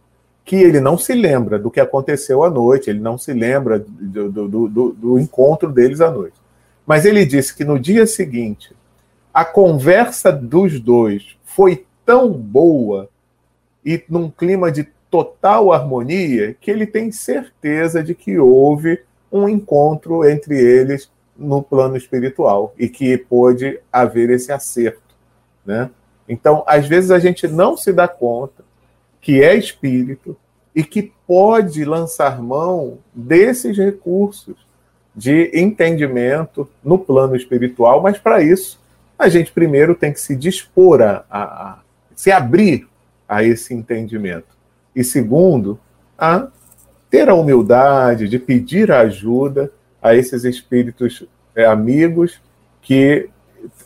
que 0.49 0.57
ele 0.57 0.81
não 0.81 0.97
se 0.97 1.13
lembra 1.13 1.59
do 1.59 1.71
que 1.71 1.79
aconteceu 1.79 2.43
à 2.43 2.49
noite, 2.49 2.89
ele 2.89 3.01
não 3.01 3.19
se 3.19 3.35
lembra 3.35 3.79
do, 3.79 4.33
do, 4.33 4.49
do, 4.49 4.93
do 4.93 5.19
encontro 5.19 5.71
deles 5.71 6.01
à 6.01 6.11
noite. 6.11 6.41
Mas 6.87 7.05
ele 7.05 7.27
disse 7.27 7.55
que 7.55 7.67
no 7.67 7.79
dia 7.79 8.07
seguinte, 8.07 8.75
a 9.33 9.45
conversa 9.45 10.33
dos 10.33 10.81
dois 10.81 11.37
foi 11.45 11.85
tão 12.03 12.33
boa 12.33 13.11
e 13.85 14.03
num 14.09 14.31
clima 14.31 14.73
de 14.73 14.89
total 15.11 15.71
harmonia 15.71 16.57
que 16.59 16.71
ele 16.71 16.87
tem 16.87 17.13
certeza 17.13 18.03
de 18.03 18.15
que 18.15 18.39
houve 18.39 19.03
um 19.31 19.51
encontro 19.51 20.27
entre 20.27 20.59
eles 20.59 21.11
no 21.37 21.63
plano 21.63 21.95
espiritual 21.95 22.73
e 22.79 22.89
que 22.89 23.19
pôde 23.19 23.79
haver 23.93 24.31
esse 24.31 24.51
acerto, 24.51 25.15
né? 25.67 25.91
Então, 26.27 26.65
às 26.67 26.89
vezes 26.89 27.11
a 27.11 27.19
gente 27.19 27.47
não 27.47 27.77
se 27.77 27.93
dá 27.93 28.09
conta 28.09 28.67
que 29.21 29.43
é 29.43 29.57
espírito 29.57 30.37
e 30.75 30.85
que 30.85 31.13
pode 31.27 31.85
lançar 31.85 32.41
mão 32.41 32.99
desses 33.15 33.77
recursos 33.77 34.57
de 35.15 35.51
entendimento 35.53 36.69
no 36.83 36.99
plano 36.99 37.35
espiritual, 37.35 38.01
mas 38.01 38.19
para 38.19 38.43
isso 38.43 38.81
a 39.19 39.29
gente 39.29 39.51
primeiro 39.51 39.95
tem 39.95 40.13
que 40.13 40.21
se 40.21 40.37
dispor 40.37 41.03
a, 41.03 41.25
a, 41.29 41.43
a 41.43 41.79
se 42.15 42.31
abrir 42.31 42.87
a 43.29 43.43
esse 43.43 43.75
entendimento. 43.75 44.57
E 44.95 45.03
segundo, 45.03 45.79
a 46.17 46.49
ter 47.11 47.29
a 47.29 47.35
humildade 47.35 48.29
de 48.29 48.39
pedir 48.39 48.93
ajuda 48.93 49.73
a 50.01 50.15
esses 50.15 50.45
espíritos 50.45 51.27
é, 51.55 51.65
amigos 51.65 52.41
que 52.81 53.29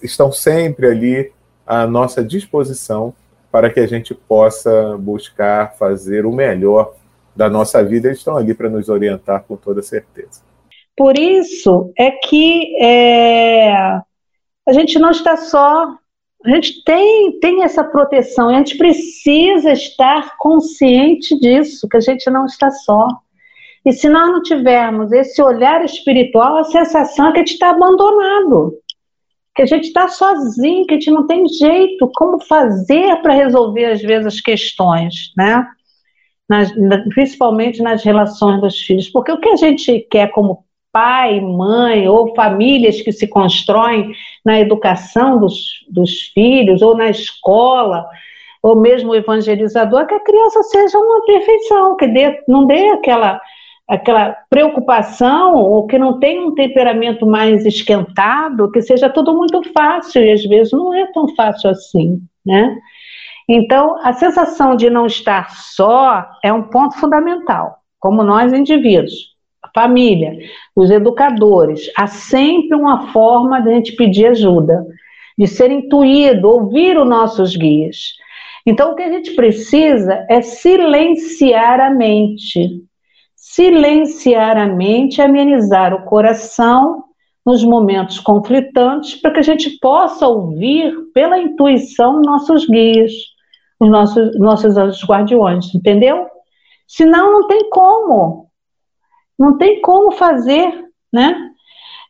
estão 0.02 0.30
sempre 0.30 0.86
ali 0.86 1.32
à 1.66 1.86
nossa 1.86 2.22
disposição 2.22 3.14
para 3.52 3.70
que 3.70 3.78
a 3.78 3.86
gente 3.86 4.14
possa 4.14 4.96
buscar 4.98 5.76
fazer 5.76 6.26
o 6.26 6.32
melhor 6.32 6.94
da 7.36 7.48
nossa 7.48 7.84
vida. 7.84 8.08
Eles 8.08 8.18
estão 8.18 8.36
ali 8.36 8.54
para 8.54 8.68
nos 8.68 8.88
orientar 8.88 9.44
com 9.44 9.56
toda 9.56 9.82
certeza. 9.82 10.42
Por 10.96 11.18
isso 11.18 11.92
é 11.96 12.10
que 12.10 12.76
é, 12.82 13.72
a 14.66 14.72
gente 14.72 14.98
não 14.98 15.10
está 15.10 15.36
só 15.36 15.96
a 16.44 16.50
gente 16.50 16.82
tem, 16.84 17.38
tem 17.38 17.62
essa 17.62 17.84
proteção 17.84 18.50
e 18.50 18.54
a 18.54 18.58
gente 18.58 18.76
precisa 18.76 19.70
estar 19.70 20.36
consciente 20.38 21.38
disso, 21.38 21.88
que 21.88 21.96
a 21.96 22.00
gente 22.00 22.28
não 22.30 22.46
está 22.46 22.68
só. 22.70 23.06
E 23.86 23.92
se 23.92 24.08
nós 24.08 24.28
não 24.28 24.42
tivermos 24.42 25.12
esse 25.12 25.40
olhar 25.40 25.84
espiritual, 25.84 26.56
a 26.56 26.64
sensação 26.64 27.28
é 27.28 27.32
que 27.32 27.38
a 27.38 27.40
gente 27.40 27.52
está 27.52 27.70
abandonado, 27.70 28.74
que 29.54 29.62
a 29.62 29.66
gente 29.66 29.84
está 29.88 30.08
sozinho, 30.08 30.86
que 30.86 30.94
a 30.94 30.98
gente 30.98 31.10
não 31.10 31.26
tem 31.26 31.46
jeito, 31.46 32.10
como 32.14 32.40
fazer 32.40 33.20
para 33.22 33.34
resolver, 33.34 33.86
às 33.86 34.00
vezes, 34.00 34.26
as 34.26 34.40
questões, 34.40 35.32
né? 35.36 35.66
Nas, 36.48 36.72
principalmente 37.14 37.82
nas 37.82 38.02
relações 38.02 38.60
dos 38.60 38.80
filhos. 38.80 39.08
Porque 39.08 39.32
o 39.32 39.40
que 39.40 39.48
a 39.50 39.56
gente 39.56 40.00
quer 40.10 40.30
como 40.30 40.64
pai, 40.92 41.40
mãe 41.40 42.06
ou 42.06 42.34
famílias 42.34 43.00
que 43.00 43.10
se 43.10 43.26
constroem 43.26 44.12
na 44.44 44.60
educação 44.60 45.40
dos, 45.40 45.84
dos 45.88 46.20
filhos 46.34 46.82
ou 46.82 46.96
na 46.96 47.08
escola, 47.08 48.06
ou 48.62 48.76
mesmo 48.76 49.10
o 49.10 49.14
evangelizador, 49.14 50.06
que 50.06 50.14
a 50.14 50.20
criança 50.20 50.62
seja 50.64 50.98
uma 50.98 51.24
perfeição, 51.24 51.96
que 51.96 52.06
dê, 52.06 52.42
não 52.46 52.66
dê 52.66 52.90
aquela, 52.90 53.40
aquela 53.94 54.36
preocupação, 54.48 55.54
ou 55.54 55.86
que 55.86 55.98
não 55.98 56.18
tenha 56.18 56.40
um 56.40 56.54
temperamento 56.54 57.26
mais 57.26 57.66
esquentado, 57.66 58.70
que 58.70 58.80
seja 58.80 59.10
tudo 59.10 59.34
muito 59.34 59.62
fácil, 59.72 60.24
e 60.24 60.32
às 60.32 60.44
vezes 60.44 60.72
não 60.72 60.94
é 60.94 61.06
tão 61.12 61.28
fácil 61.34 61.70
assim, 61.70 62.20
né? 62.44 62.78
Então, 63.48 63.98
a 64.02 64.12
sensação 64.12 64.76
de 64.76 64.88
não 64.88 65.06
estar 65.06 65.50
só 65.50 66.24
é 66.42 66.52
um 66.52 66.62
ponto 66.62 66.96
fundamental, 66.96 67.76
como 68.00 68.22
nós 68.22 68.52
indivíduos 68.52 69.32
família, 69.74 70.38
os 70.76 70.90
educadores, 70.90 71.90
há 71.96 72.06
sempre 72.06 72.76
uma 72.76 73.12
forma 73.12 73.60
de 73.60 73.70
a 73.70 73.74
gente 73.74 73.92
pedir 73.92 74.26
ajuda, 74.26 74.84
de 75.38 75.46
ser 75.46 75.70
intuído, 75.70 76.48
ouvir 76.48 76.98
os 76.98 77.08
nossos 77.08 77.56
guias. 77.56 78.12
Então, 78.66 78.92
o 78.92 78.94
que 78.94 79.02
a 79.02 79.10
gente 79.10 79.32
precisa 79.32 80.26
é 80.28 80.40
silenciar 80.42 81.80
a 81.80 81.90
mente. 81.90 82.82
Silenciar 83.54 84.56
a 84.56 84.66
mente, 84.66 85.20
amenizar 85.20 85.92
o 85.92 86.04
coração 86.04 87.04
nos 87.44 87.62
momentos 87.62 88.18
conflitantes, 88.18 89.16
para 89.16 89.32
que 89.32 89.40
a 89.40 89.42
gente 89.42 89.78
possa 89.78 90.26
ouvir 90.26 90.94
pela 91.12 91.38
intuição 91.38 92.22
nossos 92.22 92.66
guias, 92.66 93.12
os 93.78 93.90
nossos, 93.90 94.38
nossos 94.38 95.04
guardiões, 95.04 95.74
entendeu? 95.74 96.26
Senão 96.86 97.30
não 97.30 97.46
tem 97.46 97.68
como. 97.68 98.48
Não 99.38 99.58
tem 99.58 99.82
como 99.82 100.12
fazer, 100.12 100.72
né? 101.12 101.50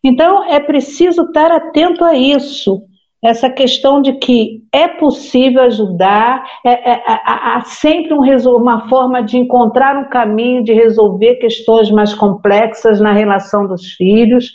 Então 0.04 0.44
é 0.44 0.60
preciso 0.60 1.22
estar 1.22 1.50
atento 1.50 2.04
a 2.04 2.14
isso, 2.14 2.84
essa 3.22 3.48
questão 3.48 4.02
de 4.02 4.14
que 4.14 4.64
é 4.72 4.88
possível 4.88 5.62
ajudar, 5.62 6.44
é, 6.64 6.92
é, 6.92 7.02
há 7.06 7.62
sempre 7.64 8.12
um, 8.12 8.22
uma 8.56 8.88
forma 8.88 9.22
de 9.22 9.38
encontrar 9.38 9.96
um 9.96 10.08
caminho 10.08 10.64
de 10.64 10.72
resolver 10.72 11.36
questões 11.36 11.88
mais 11.90 12.12
complexas 12.12 13.00
na 13.00 13.12
relação 13.12 13.66
dos 13.66 13.92
filhos. 13.92 14.52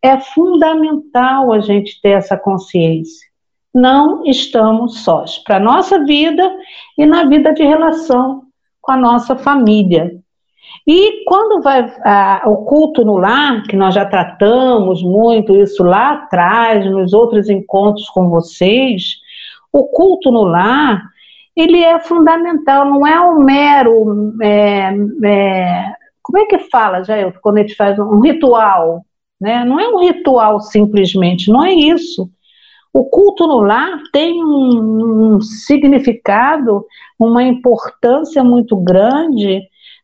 É 0.00 0.18
fundamental 0.18 1.52
a 1.52 1.60
gente 1.60 2.00
ter 2.00 2.10
essa 2.10 2.36
consciência. 2.36 3.28
Não 3.74 4.24
estamos 4.24 5.04
sós 5.04 5.38
para 5.38 5.56
a 5.56 5.60
nossa 5.60 6.02
vida 6.04 6.50
e 6.96 7.04
na 7.04 7.24
vida 7.24 7.52
de 7.52 7.62
relação 7.62 8.44
com 8.80 8.92
a 8.92 8.96
nossa 8.96 9.36
família. 9.36 10.18
E 10.90 11.22
quando 11.26 11.60
vai 11.60 11.80
a, 12.02 12.44
o 12.46 12.64
culto 12.64 13.04
no 13.04 13.18
lar, 13.18 13.62
que 13.64 13.76
nós 13.76 13.94
já 13.94 14.06
tratamos 14.06 15.02
muito 15.02 15.54
isso 15.54 15.84
lá 15.84 16.12
atrás, 16.12 16.90
nos 16.90 17.12
outros 17.12 17.50
encontros 17.50 18.08
com 18.08 18.30
vocês, 18.30 19.18
o 19.70 19.84
culto 19.84 20.30
no 20.30 20.44
lar, 20.44 21.02
ele 21.54 21.84
é 21.84 22.00
fundamental, 22.00 22.86
não 22.86 23.06
é 23.06 23.20
um 23.20 23.38
mero. 23.40 24.34
É, 24.40 24.94
é, 25.24 25.92
como 26.22 26.38
é 26.38 26.46
que 26.46 26.58
fala, 26.70 27.04
Jair, 27.04 27.38
quando 27.42 27.58
a 27.58 27.60
gente 27.60 27.74
faz 27.74 27.98
um 27.98 28.20
ritual? 28.20 29.04
Né? 29.38 29.66
Não 29.66 29.78
é 29.78 29.86
um 29.90 30.00
ritual 30.00 30.58
simplesmente, 30.58 31.50
não 31.50 31.66
é 31.66 31.74
isso. 31.74 32.30
O 32.94 33.04
culto 33.04 33.46
no 33.46 33.60
lar 33.60 34.00
tem 34.10 34.42
um, 34.42 35.34
um 35.34 35.40
significado, 35.42 36.82
uma 37.18 37.42
importância 37.42 38.42
muito 38.42 38.74
grande 38.74 39.60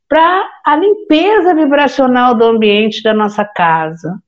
para 0.08 0.48
a 0.64 0.76
limpeza 0.76 1.54
vibracional 1.54 2.34
do 2.34 2.44
ambiente 2.44 3.02
da 3.02 3.14
nossa 3.14 3.44
casa. 3.44 4.18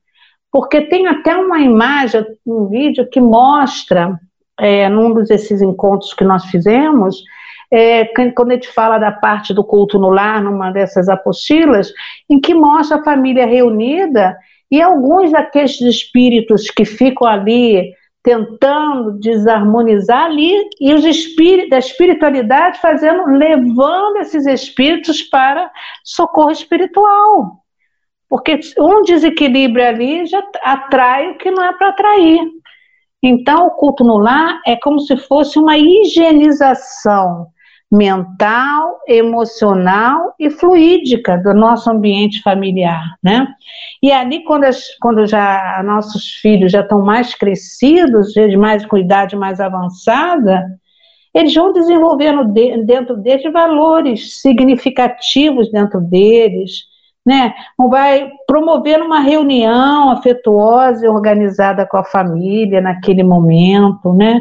Porque 0.50 0.82
tem 0.82 1.06
até 1.06 1.36
uma 1.36 1.60
imagem, 1.60 2.24
um 2.46 2.66
vídeo 2.66 3.08
que 3.10 3.20
mostra, 3.20 4.18
é, 4.58 4.88
num 4.88 5.12
desses 5.24 5.60
encontros 5.60 6.14
que 6.14 6.24
nós 6.24 6.46
fizemos, 6.46 7.22
é, 7.70 8.04
quando 8.32 8.52
a 8.52 8.54
gente 8.54 8.68
fala 8.68 8.98
da 8.98 9.12
parte 9.12 9.52
do 9.52 9.64
culto 9.64 9.98
no 9.98 10.08
lar, 10.08 10.42
numa 10.42 10.70
dessas 10.70 11.08
apostilas, 11.08 11.92
em 12.30 12.40
que 12.40 12.54
mostra 12.54 12.98
a 12.98 13.04
família 13.04 13.46
reunida 13.46 14.36
e 14.70 14.80
alguns 14.80 15.30
daqueles 15.32 15.80
espíritos 15.80 16.70
que 16.70 16.84
ficam 16.84 17.26
ali 17.26 17.92
tentando 18.26 19.20
desarmonizar 19.20 20.24
ali 20.24 20.68
e 20.80 20.92
os 20.92 21.04
espíritos 21.04 21.70
da 21.70 21.78
espiritualidade 21.78 22.80
fazendo 22.80 23.24
levando 23.26 24.16
esses 24.16 24.44
espíritos 24.46 25.22
para 25.22 25.70
socorro 26.02 26.50
espiritual. 26.50 27.62
Porque 28.28 28.58
um 28.80 29.02
desequilíbrio 29.02 29.86
ali 29.86 30.26
já 30.26 30.42
atrai 30.60 31.30
o 31.30 31.38
que 31.38 31.52
não 31.52 31.62
é 31.62 31.72
para 31.74 31.90
atrair. 31.90 32.40
Então, 33.22 33.68
o 33.68 33.70
culto 33.70 34.02
no 34.02 34.18
lar 34.18 34.60
é 34.66 34.74
como 34.74 34.98
se 34.98 35.16
fosse 35.16 35.56
uma 35.56 35.78
higienização 35.78 37.46
mental, 37.90 39.00
emocional 39.06 40.34
e 40.38 40.50
fluídica 40.50 41.38
do 41.38 41.54
nosso 41.54 41.90
ambiente 41.90 42.42
familiar, 42.42 43.16
né? 43.22 43.46
E 44.02 44.10
ali, 44.10 44.42
quando, 44.44 44.64
as, 44.64 44.96
quando 45.00 45.26
já 45.26 45.80
nossos 45.84 46.32
filhos 46.34 46.72
já 46.72 46.80
estão 46.80 47.00
mais 47.00 47.34
crescidos, 47.34 48.32
de 48.32 48.56
mais 48.56 48.84
com 48.84 48.98
idade 48.98 49.36
mais 49.36 49.60
avançada, 49.60 50.66
eles 51.32 51.54
vão 51.54 51.72
desenvolvendo 51.72 52.44
de, 52.46 52.82
dentro 52.84 53.16
deles 53.16 53.52
valores 53.52 54.40
significativos 54.40 55.70
dentro 55.70 56.00
deles, 56.00 56.86
né? 57.26 57.52
Vai 57.76 58.30
promovendo 58.46 59.04
uma 59.04 59.18
reunião 59.18 60.10
afetuosa 60.10 61.04
e 61.04 61.08
organizada 61.08 61.84
com 61.84 61.96
a 61.96 62.04
família 62.04 62.80
naquele 62.80 63.24
momento, 63.24 64.12
né? 64.12 64.40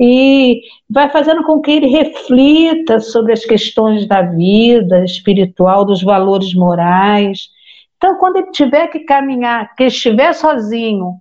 E 0.00 0.62
vai 0.88 1.10
fazendo 1.10 1.44
com 1.44 1.60
que 1.60 1.70
ele 1.70 1.88
reflita 1.88 3.00
sobre 3.00 3.34
as 3.34 3.44
questões 3.44 4.06
da 4.06 4.22
vida 4.22 5.04
espiritual, 5.04 5.84
dos 5.84 6.02
valores 6.02 6.54
morais. 6.54 7.50
Então, 7.98 8.16
quando 8.16 8.38
ele 8.38 8.50
tiver 8.50 8.86
que 8.86 9.00
caminhar, 9.00 9.74
que 9.76 9.84
estiver 9.84 10.32
sozinho 10.32 11.16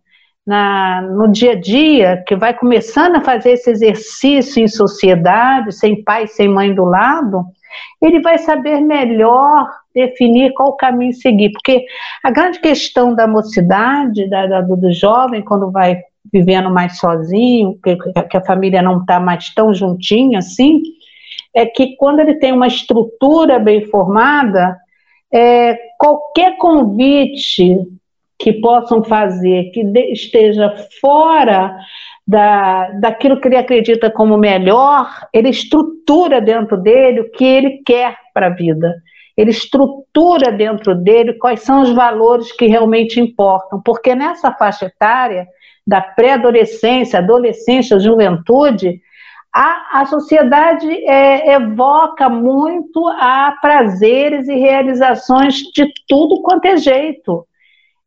na, 0.48 1.02
no 1.02 1.28
dia 1.28 1.52
a 1.52 1.60
dia, 1.60 2.24
que 2.26 2.38
vai 2.38 2.54
começando 2.54 3.18
a 3.18 3.22
fazer 3.22 3.52
esse 3.52 3.70
exercício 3.70 4.64
em 4.64 4.68
sociedade, 4.68 5.74
sem 5.74 6.02
pai, 6.02 6.26
sem 6.28 6.48
mãe 6.48 6.74
do 6.74 6.86
lado, 6.86 7.46
ele 8.02 8.22
vai 8.22 8.38
saber 8.38 8.82
melhor 8.82 9.68
definir 9.94 10.54
qual 10.54 10.76
caminho 10.76 11.14
seguir, 11.14 11.52
porque 11.52 11.86
a 12.24 12.32
grande 12.32 12.60
questão 12.60 13.14
da 13.14 13.28
mocidade, 13.28 14.30
da, 14.30 14.48
da, 14.48 14.62
do 14.62 14.92
jovem, 14.92 15.42
quando 15.42 15.72
vai 15.72 16.02
vivendo 16.32 16.70
mais 16.70 16.98
sozinho, 16.98 17.78
que, 17.84 17.98
que 18.30 18.38
a 18.38 18.46
família 18.46 18.82
não 18.82 19.00
está 19.00 19.20
mais 19.20 19.54
tão 19.54 19.74
juntinha 19.74 20.40
assim, 20.40 20.82
é 21.54 21.66
que 21.66 21.96
quando 21.96 22.20
ele 22.20 22.36
tem 22.36 22.54
uma 22.54 22.68
estrutura 22.68 23.60
bem 23.60 23.86
formada, 23.86 24.78
é, 25.34 25.78
qualquer 25.98 26.58
convite 26.58 27.78
que 28.38 28.54
possam 28.54 29.04
fazer 29.04 29.72
que 29.72 29.84
de, 29.84 30.12
esteja 30.12 30.74
fora 31.00 31.78
da, 32.32 32.90
daquilo 32.92 33.42
que 33.42 33.50
ele 33.50 33.58
acredita 33.58 34.10
como 34.10 34.38
melhor, 34.38 35.28
ele 35.34 35.50
estrutura 35.50 36.40
dentro 36.40 36.78
dele 36.78 37.20
o 37.20 37.32
que 37.32 37.44
ele 37.44 37.82
quer 37.86 38.18
para 38.34 38.48
a 38.48 38.52
vida. 38.52 38.96
Ele 39.36 39.52
estrutura 39.52 40.50
dentro 40.50 40.96
dele 40.96 41.34
quais 41.34 41.60
são 41.60 41.82
os 41.82 41.92
valores 41.92 42.50
que 42.54 42.68
realmente 42.68 43.20
importam, 43.20 43.82
porque 43.84 44.16
nessa 44.16 44.50
faixa 44.54 44.86
etária, 44.86 45.46
da 45.86 46.00
pré-adolescência, 46.00 47.20
adolescência, 47.20 48.00
juventude, 48.00 49.02
a, 49.54 50.00
a 50.00 50.06
sociedade 50.06 50.90
é, 50.90 51.54
evoca 51.56 52.30
muito 52.30 53.10
a 53.10 53.58
prazeres 53.62 54.48
e 54.48 54.56
realizações 54.56 55.56
de 55.74 55.92
tudo 56.08 56.42
quanto 56.44 56.64
é 56.64 56.78
jeito. 56.78 57.46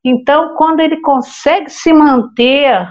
Então, 0.02 0.54
quando 0.56 0.80
ele 0.80 1.02
consegue 1.02 1.68
se 1.68 1.92
manter 1.92 2.88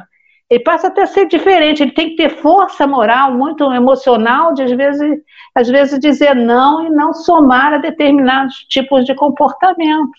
ele 0.54 0.64
passa 0.64 0.88
até 0.88 1.02
a 1.02 1.08
ser 1.08 1.28
diferente, 1.28 1.82
ele 1.82 1.94
tem 1.94 2.10
que 2.10 2.16
ter 2.16 2.30
força 2.30 2.86
moral, 2.86 3.34
muito 3.34 3.64
emocional, 3.74 4.54
de 4.54 4.62
às 4.62 4.72
vezes, 4.72 5.22
às 5.56 5.68
vezes 5.68 6.00
dizer 6.00 6.36
não 6.36 6.86
e 6.86 6.92
não 6.92 7.12
somar 7.12 7.74
a 7.74 7.78
determinados 7.80 8.58
tipos 8.70 9.04
de 9.04 9.16
comportamento. 9.16 10.12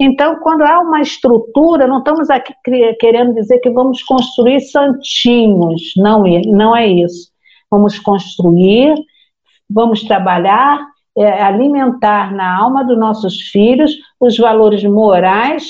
Então, 0.00 0.40
quando 0.40 0.62
há 0.62 0.80
uma 0.80 1.00
estrutura, 1.00 1.86
não 1.86 1.98
estamos 1.98 2.28
aqui 2.28 2.52
querendo 2.98 3.34
dizer 3.34 3.60
que 3.60 3.70
vamos 3.70 4.02
construir 4.02 4.58
santinhos, 4.62 5.92
não, 5.96 6.26
é, 6.26 6.42
não 6.44 6.74
é 6.74 6.88
isso. 6.88 7.30
Vamos 7.70 8.00
construir, 8.00 8.96
vamos 9.70 10.02
trabalhar, 10.02 10.84
é, 11.16 11.40
alimentar 11.40 12.34
na 12.34 12.58
alma 12.58 12.82
dos 12.82 12.98
nossos 12.98 13.40
filhos 13.42 13.92
os 14.18 14.36
valores 14.36 14.82
morais 14.82 15.64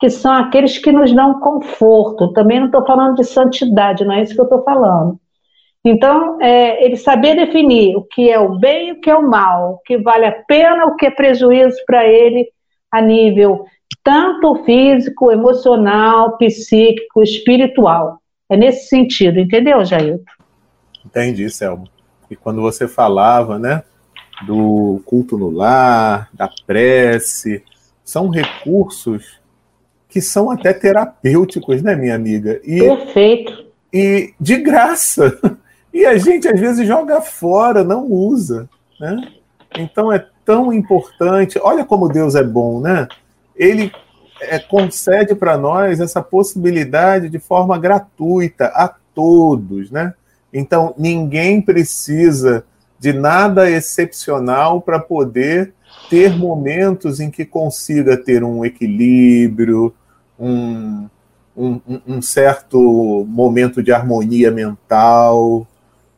que 0.00 0.08
são 0.08 0.32
aqueles 0.32 0.78
que 0.78 0.92
nos 0.92 1.12
dão 1.12 1.40
conforto. 1.40 2.32
Também 2.32 2.60
não 2.60 2.66
estou 2.66 2.86
falando 2.86 3.16
de 3.16 3.24
santidade, 3.24 4.04
não 4.04 4.14
é 4.14 4.22
isso 4.22 4.34
que 4.34 4.40
eu 4.40 4.44
estou 4.44 4.62
falando. 4.62 5.18
Então, 5.84 6.40
é, 6.40 6.84
ele 6.84 6.96
saber 6.96 7.34
definir 7.34 7.96
o 7.96 8.02
que 8.02 8.30
é 8.30 8.38
o 8.38 8.58
bem 8.58 8.88
e 8.88 8.92
o 8.92 9.00
que 9.00 9.10
é 9.10 9.16
o 9.16 9.28
mal, 9.28 9.74
o 9.74 9.78
que 9.78 9.96
vale 9.98 10.26
a 10.26 10.32
pena, 10.32 10.86
o 10.86 10.96
que 10.96 11.06
é 11.06 11.10
prejuízo 11.10 11.78
para 11.86 12.06
ele 12.06 12.48
a 12.90 13.00
nível 13.00 13.64
tanto 14.02 14.64
físico, 14.64 15.30
emocional, 15.30 16.38
psíquico, 16.38 17.22
espiritual. 17.22 18.20
É 18.48 18.56
nesse 18.56 18.88
sentido, 18.88 19.38
entendeu, 19.38 19.84
Jair? 19.84 20.20
Entendi, 21.04 21.50
Selma. 21.50 21.84
E 22.30 22.36
quando 22.36 22.62
você 22.62 22.88
falava, 22.88 23.58
né, 23.58 23.82
do 24.46 25.02
culto 25.04 25.36
no 25.36 25.50
lar, 25.50 26.30
da 26.32 26.48
prece, 26.66 27.62
são 28.04 28.30
recursos 28.30 29.37
que 30.08 30.20
são 30.20 30.50
até 30.50 30.72
terapêuticos, 30.72 31.82
né, 31.82 31.94
minha 31.94 32.14
amiga? 32.14 32.60
E, 32.64 32.80
Perfeito. 32.80 33.66
E 33.92 34.32
de 34.40 34.56
graça. 34.56 35.38
E 35.90 36.04
a 36.04 36.16
gente 36.16 36.46
às 36.46 36.60
vezes 36.60 36.86
joga 36.86 37.20
fora, 37.20 37.82
não 37.82 38.04
usa, 38.04 38.68
né? 39.00 39.32
Então 39.76 40.12
é 40.12 40.24
tão 40.44 40.72
importante. 40.72 41.58
Olha 41.60 41.84
como 41.84 42.08
Deus 42.08 42.34
é 42.34 42.42
bom, 42.42 42.78
né? 42.78 43.08
Ele 43.56 43.90
é, 44.40 44.58
concede 44.58 45.34
para 45.34 45.56
nós 45.56 45.98
essa 45.98 46.22
possibilidade 46.22 47.28
de 47.28 47.38
forma 47.38 47.76
gratuita 47.78 48.66
a 48.66 48.94
todos, 49.14 49.90
né? 49.90 50.14
Então 50.52 50.94
ninguém 50.96 51.60
precisa 51.60 52.64
de 52.98 53.12
nada 53.12 53.68
excepcional 53.70 54.80
para 54.80 54.98
poder 54.98 55.72
ter 56.08 56.36
momentos 56.36 57.20
em 57.20 57.30
que 57.30 57.44
consiga 57.44 58.16
ter 58.16 58.42
um 58.42 58.64
equilíbrio, 58.64 59.94
um, 60.38 61.08
um, 61.56 61.80
um 62.06 62.22
certo 62.22 63.24
momento 63.28 63.82
de 63.82 63.92
harmonia 63.92 64.50
mental, 64.50 65.66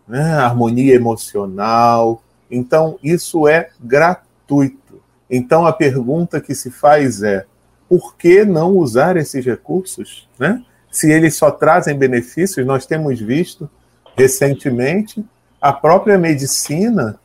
né? 0.06 0.32
harmonia 0.34 0.94
emocional. 0.94 2.22
Então, 2.50 2.98
isso 3.02 3.48
é 3.48 3.70
gratuito. 3.80 5.00
Então, 5.28 5.66
a 5.66 5.72
pergunta 5.72 6.40
que 6.40 6.54
se 6.54 6.70
faz 6.70 7.22
é: 7.22 7.46
por 7.88 8.16
que 8.16 8.44
não 8.44 8.76
usar 8.76 9.16
esses 9.16 9.44
recursos? 9.44 10.28
Né? 10.38 10.62
Se 10.90 11.10
eles 11.10 11.36
só 11.36 11.50
trazem 11.50 11.96
benefícios, 11.96 12.66
nós 12.66 12.84
temos 12.86 13.20
visto 13.20 13.70
recentemente 14.16 15.24
a 15.60 15.72
própria 15.72 16.18
medicina 16.18 17.18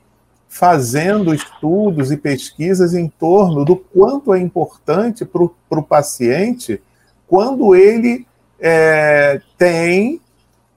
fazendo 0.56 1.34
estudos 1.34 2.14
e 2.14 2.18
pesquisas 2.18 2.94
em 2.94 3.10
torno 3.10 3.66
do 3.66 3.76
quanto 3.76 4.34
é 4.34 4.40
importante 4.40 5.26
para 5.26 5.44
o 5.44 5.84
paciente 5.84 6.82
quando 7.28 7.76
ele 7.76 8.26
é, 8.58 9.42
tem 9.58 10.22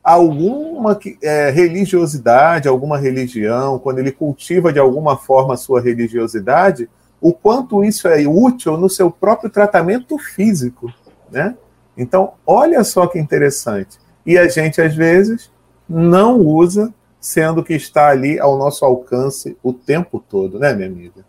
alguma 0.03 0.99
é, 1.23 1.51
religiosidade, 1.51 2.67
alguma 2.67 2.99
religião, 2.99 3.79
quando 3.79 4.01
ele 4.01 4.11
cultiva 4.11 4.73
de 4.73 4.81
alguma 4.81 5.17
forma 5.17 5.55
a 5.55 5.57
sua 5.57 5.81
religiosidade, 5.81 6.91
o 7.21 7.33
quanto 7.33 7.85
isso 7.85 8.09
é 8.09 8.27
útil 8.27 8.77
no 8.77 8.91
seu 8.91 9.13
próprio 9.13 9.49
tratamento 9.49 10.19
físico, 10.19 10.93
né? 11.31 11.55
Então, 11.97 12.33
olha 12.45 12.83
só 12.83 13.07
que 13.07 13.17
interessante. 13.17 13.97
E 14.27 14.37
a 14.37 14.49
gente, 14.49 14.81
às 14.81 14.97
vezes, 14.97 15.53
não 15.89 16.41
usa, 16.41 16.93
sendo 17.29 17.63
que 17.63 17.75
está 17.75 18.09
ali 18.09 18.41
ao 18.41 18.57
nosso 18.57 18.87
alcance 18.87 19.55
o 19.63 19.71
tempo 19.71 20.23
todo, 20.31 20.59
né, 20.59 20.73
minha 20.73 20.89
amiga? 20.89 21.23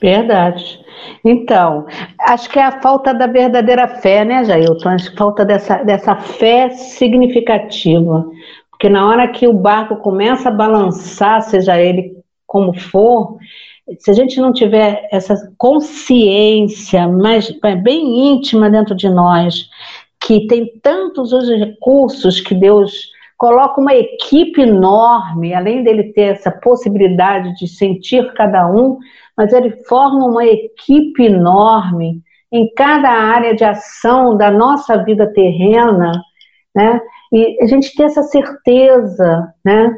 Verdade. 0.00 0.80
Então, 1.24 1.86
acho 2.20 2.48
que 2.48 2.60
é 2.60 2.64
a 2.64 2.80
falta 2.80 3.12
da 3.12 3.26
verdadeira 3.26 3.88
fé, 3.88 4.24
né, 4.24 4.44
Jailton? 4.44 4.88
Acho 4.88 5.10
que 5.10 5.16
falta 5.16 5.44
dessa, 5.44 5.82
dessa 5.82 6.14
fé 6.14 6.70
significativa. 6.70 8.24
Porque 8.70 8.88
na 8.88 9.08
hora 9.08 9.28
que 9.28 9.46
o 9.46 9.52
barco 9.52 9.96
começa 9.96 10.48
a 10.48 10.52
balançar, 10.52 11.42
seja 11.42 11.80
ele 11.80 12.16
como 12.46 12.72
for, 12.78 13.36
se 13.98 14.10
a 14.10 14.14
gente 14.14 14.40
não 14.40 14.52
tiver 14.52 15.08
essa 15.10 15.52
consciência 15.58 17.08
mais 17.08 17.52
bem 17.82 18.32
íntima 18.32 18.70
dentro 18.70 18.94
de 18.94 19.08
nós, 19.08 19.68
que 20.20 20.46
tem 20.46 20.72
tantos 20.80 21.32
os 21.32 21.48
recursos 21.48 22.40
que 22.40 22.54
Deus 22.54 23.11
coloca 23.42 23.80
uma 23.80 23.92
equipe 23.92 24.62
enorme, 24.62 25.52
além 25.52 25.82
dele 25.82 26.12
ter 26.12 26.34
essa 26.34 26.48
possibilidade 26.48 27.52
de 27.56 27.66
sentir 27.66 28.32
cada 28.34 28.70
um, 28.70 28.98
mas 29.36 29.52
ele 29.52 29.72
forma 29.88 30.24
uma 30.26 30.46
equipe 30.46 31.24
enorme 31.24 32.22
em 32.52 32.72
cada 32.72 33.08
área 33.08 33.52
de 33.52 33.64
ação 33.64 34.36
da 34.36 34.48
nossa 34.48 35.02
vida 35.02 35.26
terrena, 35.32 36.12
né? 36.72 37.00
E 37.32 37.58
a 37.60 37.66
gente 37.66 37.92
ter 37.96 38.04
essa 38.04 38.22
certeza, 38.22 39.52
né? 39.64 39.92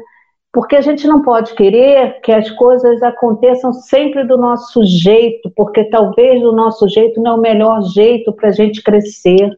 Porque 0.51 0.75
a 0.75 0.81
gente 0.81 1.05
não 1.05 1.21
pode 1.21 1.53
querer 1.53 2.19
que 2.21 2.31
as 2.31 2.49
coisas 2.49 3.03
aconteçam 3.03 3.73
sempre 3.73 4.23
do 4.23 4.39
nosso 4.39 4.83
jeito, 4.83 5.51
porque 5.55 5.83
talvez 5.83 6.41
do 6.41 6.51
nosso 6.51 6.89
jeito 6.89 7.21
não 7.21 7.33
é 7.33 7.35
o 7.35 7.41
melhor 7.41 7.83
jeito 7.93 8.33
para 8.33 8.49
a 8.49 8.53
gente 8.53 8.81
crescer. 8.81 9.55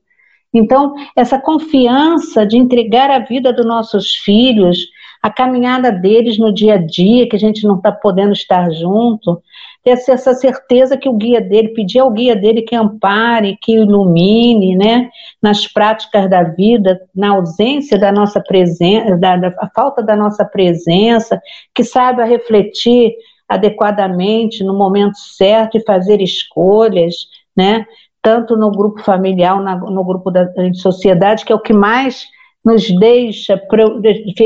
Então, 0.54 0.94
essa 1.16 1.40
confiança 1.40 2.46
de 2.46 2.58
entregar 2.58 3.10
a 3.10 3.20
vida 3.20 3.52
dos 3.52 3.66
nossos 3.66 4.16
filhos, 4.16 4.88
a 5.22 5.30
caminhada 5.30 5.92
deles 5.92 6.38
no 6.38 6.54
dia 6.54 6.76
a 6.76 6.78
dia, 6.78 7.28
que 7.28 7.36
a 7.36 7.40
gente 7.40 7.66
não 7.66 7.76
está 7.78 7.92
podendo 7.92 8.34
estar 8.34 8.72
junto, 8.72 9.42
ter 9.84 9.92
essa 9.92 10.34
certeza 10.34 10.98
que 10.98 11.08
o 11.08 11.14
guia 11.14 11.42
dele, 11.42 11.70
pedir 11.70 12.00
ao 12.00 12.12
guia 12.12 12.36
dele 12.36 12.62
que 12.62 12.76
ampare, 12.76 13.58
que 13.62 13.74
ilumine, 13.74 14.76
né, 14.76 15.10
nas 15.42 15.68
práticas 15.68 16.30
da 16.30 16.44
vida, 16.44 17.00
na 17.16 17.32
ausência 17.32 17.98
da 17.98 18.12
nossa 18.12 18.42
presença, 18.42 19.18
da, 19.18 19.38
da 19.38 19.48
a 19.60 19.70
falta 19.74 20.04
da 20.04 20.16
nossa 20.16 20.46
presença, 20.46 21.42
que 21.74 21.84
saiba 21.84 22.26
refletir 22.26 23.14
adequadamente 23.48 24.64
no 24.64 24.78
momento 24.78 25.18
certo 25.18 25.78
e 25.78 25.84
fazer 25.86 26.22
escolhas, 26.22 27.16
né, 27.56 27.86
tanto 28.28 28.58
no 28.58 28.70
grupo 28.70 29.02
familiar, 29.04 29.58
na, 29.62 29.78
no 29.78 30.04
grupo 30.04 30.30
da 30.30 30.52
sociedade, 30.74 31.46
que 31.46 31.54
é 31.54 31.56
o 31.56 31.62
que 31.62 31.72
mais 31.72 32.28
nos 32.64 32.86
deixa, 33.00 33.58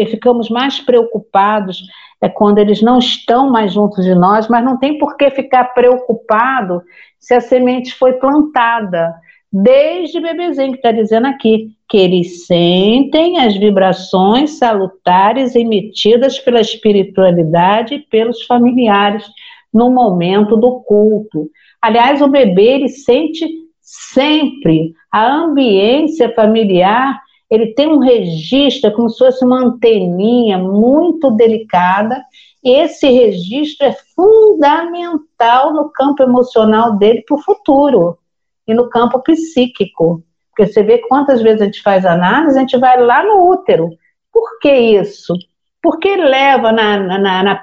ficamos 0.08 0.52
mais 0.52 0.80
preocupados 0.80 1.82
é 2.22 2.30
quando 2.30 2.60
eles 2.60 2.80
não 2.80 3.00
estão 3.00 3.50
mais 3.50 3.74
juntos 3.74 4.06
de 4.06 4.14
nós, 4.14 4.48
mas 4.48 4.64
não 4.64 4.78
tem 4.78 5.00
por 5.00 5.18
que 5.18 5.32
ficar 5.32 5.74
preocupado 5.74 6.84
se 7.20 7.34
a 7.34 7.42
semente 7.42 7.96
foi 7.96 8.14
plantada. 8.14 9.16
Desde 9.52 10.22
bebezinho 10.22 10.74
que 10.74 10.78
está 10.78 10.92
dizendo 10.92 11.26
aqui, 11.26 11.72
que 11.90 11.98
eles 11.98 12.46
sentem 12.46 13.40
as 13.40 13.58
vibrações 13.58 14.60
salutares 14.60 15.56
emitidas 15.56 16.38
pela 16.38 16.62
espiritualidade 16.62 17.96
e 17.96 18.00
pelos 18.00 18.44
familiares 18.44 19.26
no 19.74 19.90
momento 19.90 20.56
do 20.56 20.82
culto. 20.82 21.50
Aliás, 21.82 22.22
o 22.22 22.28
bebê 22.28 22.76
ele 22.76 22.90
sente 22.90 23.61
sempre 23.92 24.94
a 25.12 25.28
ambiência 25.28 26.34
familiar, 26.34 27.22
ele 27.50 27.74
tem 27.74 27.90
um 27.90 28.00
registro, 28.00 28.90
é 28.90 28.94
como 28.94 29.10
se 29.10 29.18
fosse 29.18 29.44
uma 29.44 29.60
anteninha 29.60 30.58
muito 30.58 31.30
delicada, 31.32 32.24
e 32.64 32.72
esse 32.72 33.10
registro 33.10 33.88
é 33.88 33.96
fundamental 34.16 35.74
no 35.74 35.90
campo 35.90 36.24
emocional 36.24 36.98
dele 36.98 37.24
para 37.28 37.36
o 37.36 37.42
futuro 37.42 38.18
e 38.66 38.74
no 38.74 38.90
campo 38.90 39.20
psíquico. 39.20 40.24
Porque 40.50 40.72
você 40.72 40.84
vê 40.84 41.00
quantas 41.00 41.42
vezes 41.42 41.62
a 41.62 41.66
gente 41.66 41.82
faz 41.82 42.06
análise, 42.06 42.58
a 42.58 42.62
gente 42.62 42.78
vai 42.78 43.02
lá 43.02 43.24
no 43.24 43.50
útero. 43.50 43.90
Por 44.32 44.60
que 44.60 44.72
isso? 44.72 45.34
Porque 45.82 46.16
leva 46.16 46.72
na, 46.72 47.00
na, 47.00 47.18
na, 47.18 47.44
na, 47.44 47.62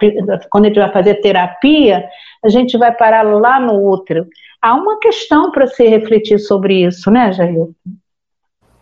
quando 0.51 0.65
a 0.65 0.69
gente 0.69 0.81
vai 0.81 0.93
fazer 0.93 1.15
terapia, 1.21 2.07
a 2.45 2.49
gente 2.49 2.77
vai 2.77 2.93
parar 2.93 3.23
lá 3.23 3.59
no 3.61 3.89
útero. 3.89 4.27
Há 4.61 4.75
uma 4.75 4.99
questão 4.99 5.51
para 5.51 5.67
se 5.67 5.87
refletir 5.87 6.39
sobre 6.39 6.85
isso, 6.85 7.11
né, 7.11 7.33
Jair? 7.33 7.69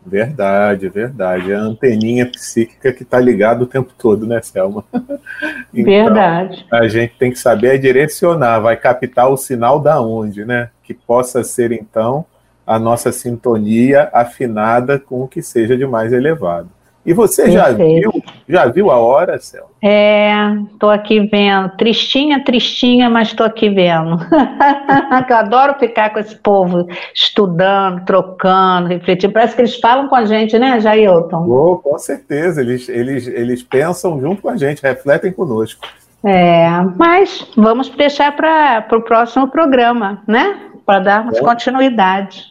Verdade, 0.07 0.89
verdade. 0.89 1.51
É 1.51 1.57
a 1.57 1.61
anteninha 1.61 2.25
psíquica 2.25 2.93
que 2.93 3.03
está 3.03 3.19
ligada 3.19 3.65
o 3.65 3.67
tempo 3.67 3.93
todo, 3.99 4.25
né, 4.25 4.41
Selma? 4.41 4.85
então, 5.75 5.85
verdade. 5.85 6.65
A 6.73 6.87
gente 6.87 7.15
tem 7.19 7.33
que 7.33 7.39
saber 7.39 7.79
direcionar, 7.79 8.61
vai 8.61 8.77
captar 8.77 9.29
o 9.29 9.37
sinal 9.37 9.81
da 9.81 10.01
onde, 10.01 10.45
né? 10.45 10.71
Que 10.85 10.95
possa 10.95 11.43
ser, 11.43 11.73
então, 11.73 12.25
a 12.65 12.79
nossa 12.79 13.11
sintonia 13.11 14.09
afinada 14.13 14.99
com 14.99 15.23
o 15.23 15.29
que 15.29 15.43
seja 15.43 15.77
de 15.77 15.87
mais 15.87 16.13
elevado. 16.13 16.71
E 17.07 17.15
você 17.15 17.49
já 17.53 17.71
viu, 17.71 18.13
já 18.49 18.67
viu 18.67 18.91
a 18.91 18.99
hora, 18.99 19.39
Céu? 19.39 19.71
É, 19.81 20.35
tô 20.81 20.91
aqui 20.91 21.21
vendo. 21.21 21.69
Tristinha, 21.77 22.43
tristinha, 22.45 23.09
mas 23.09 23.33
tô 23.33 23.45
aqui 23.45 23.71
vendo. 23.71 24.19
eu 25.31 25.37
adoro 25.37 25.79
ficar 25.79 26.13
com 26.13 26.19
esse 26.19 26.35
povo 26.35 26.89
estudando, 27.15 28.05
trocando, 28.05 28.89
refletindo. 28.89 29.33
Parece 29.33 29.55
que 29.55 29.63
eles 29.63 29.77
falam 29.77 30.09
com 30.09 30.17
a 30.17 30.25
gente, 30.25 30.59
né, 30.59 30.81
Jailton? 30.81 31.49
Oh, 31.49 31.77
com 31.79 31.97
certeza. 31.97 32.61
Eles, 32.61 32.89
eles, 32.89 33.29
eles 33.29 33.63
pensam 33.63 34.21
junto 34.21 34.43
com 34.43 34.49
a 34.49 34.57
gente, 34.57 34.83
refletem 34.83 35.33
conosco. 35.33 35.87
É, 36.25 36.69
mas 36.97 37.47
vamos 37.57 37.89
deixar 37.91 38.35
para 38.35 38.85
o 38.91 39.03
próximo 39.03 39.47
programa, 39.47 40.23
né? 40.27 40.59
Para 40.85 40.99
darmos 40.99 41.39
é. 41.39 41.41
continuidade. 41.41 42.43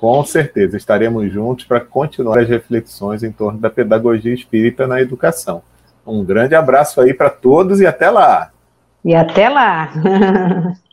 Com 0.00 0.24
certeza, 0.24 0.78
estaremos 0.78 1.30
juntos 1.30 1.66
para 1.66 1.78
continuar 1.78 2.38
as 2.38 2.48
reflexões 2.48 3.22
em 3.22 3.30
torno 3.30 3.58
da 3.58 3.68
pedagogia 3.68 4.32
espírita 4.32 4.86
na 4.86 4.98
educação. 4.98 5.62
Um 6.06 6.24
grande 6.24 6.54
abraço 6.54 7.02
aí 7.02 7.12
para 7.12 7.28
todos 7.28 7.82
e 7.82 7.86
até 7.86 8.08
lá! 8.08 8.50
E 9.04 9.14
até 9.14 9.50
lá! 9.50 9.92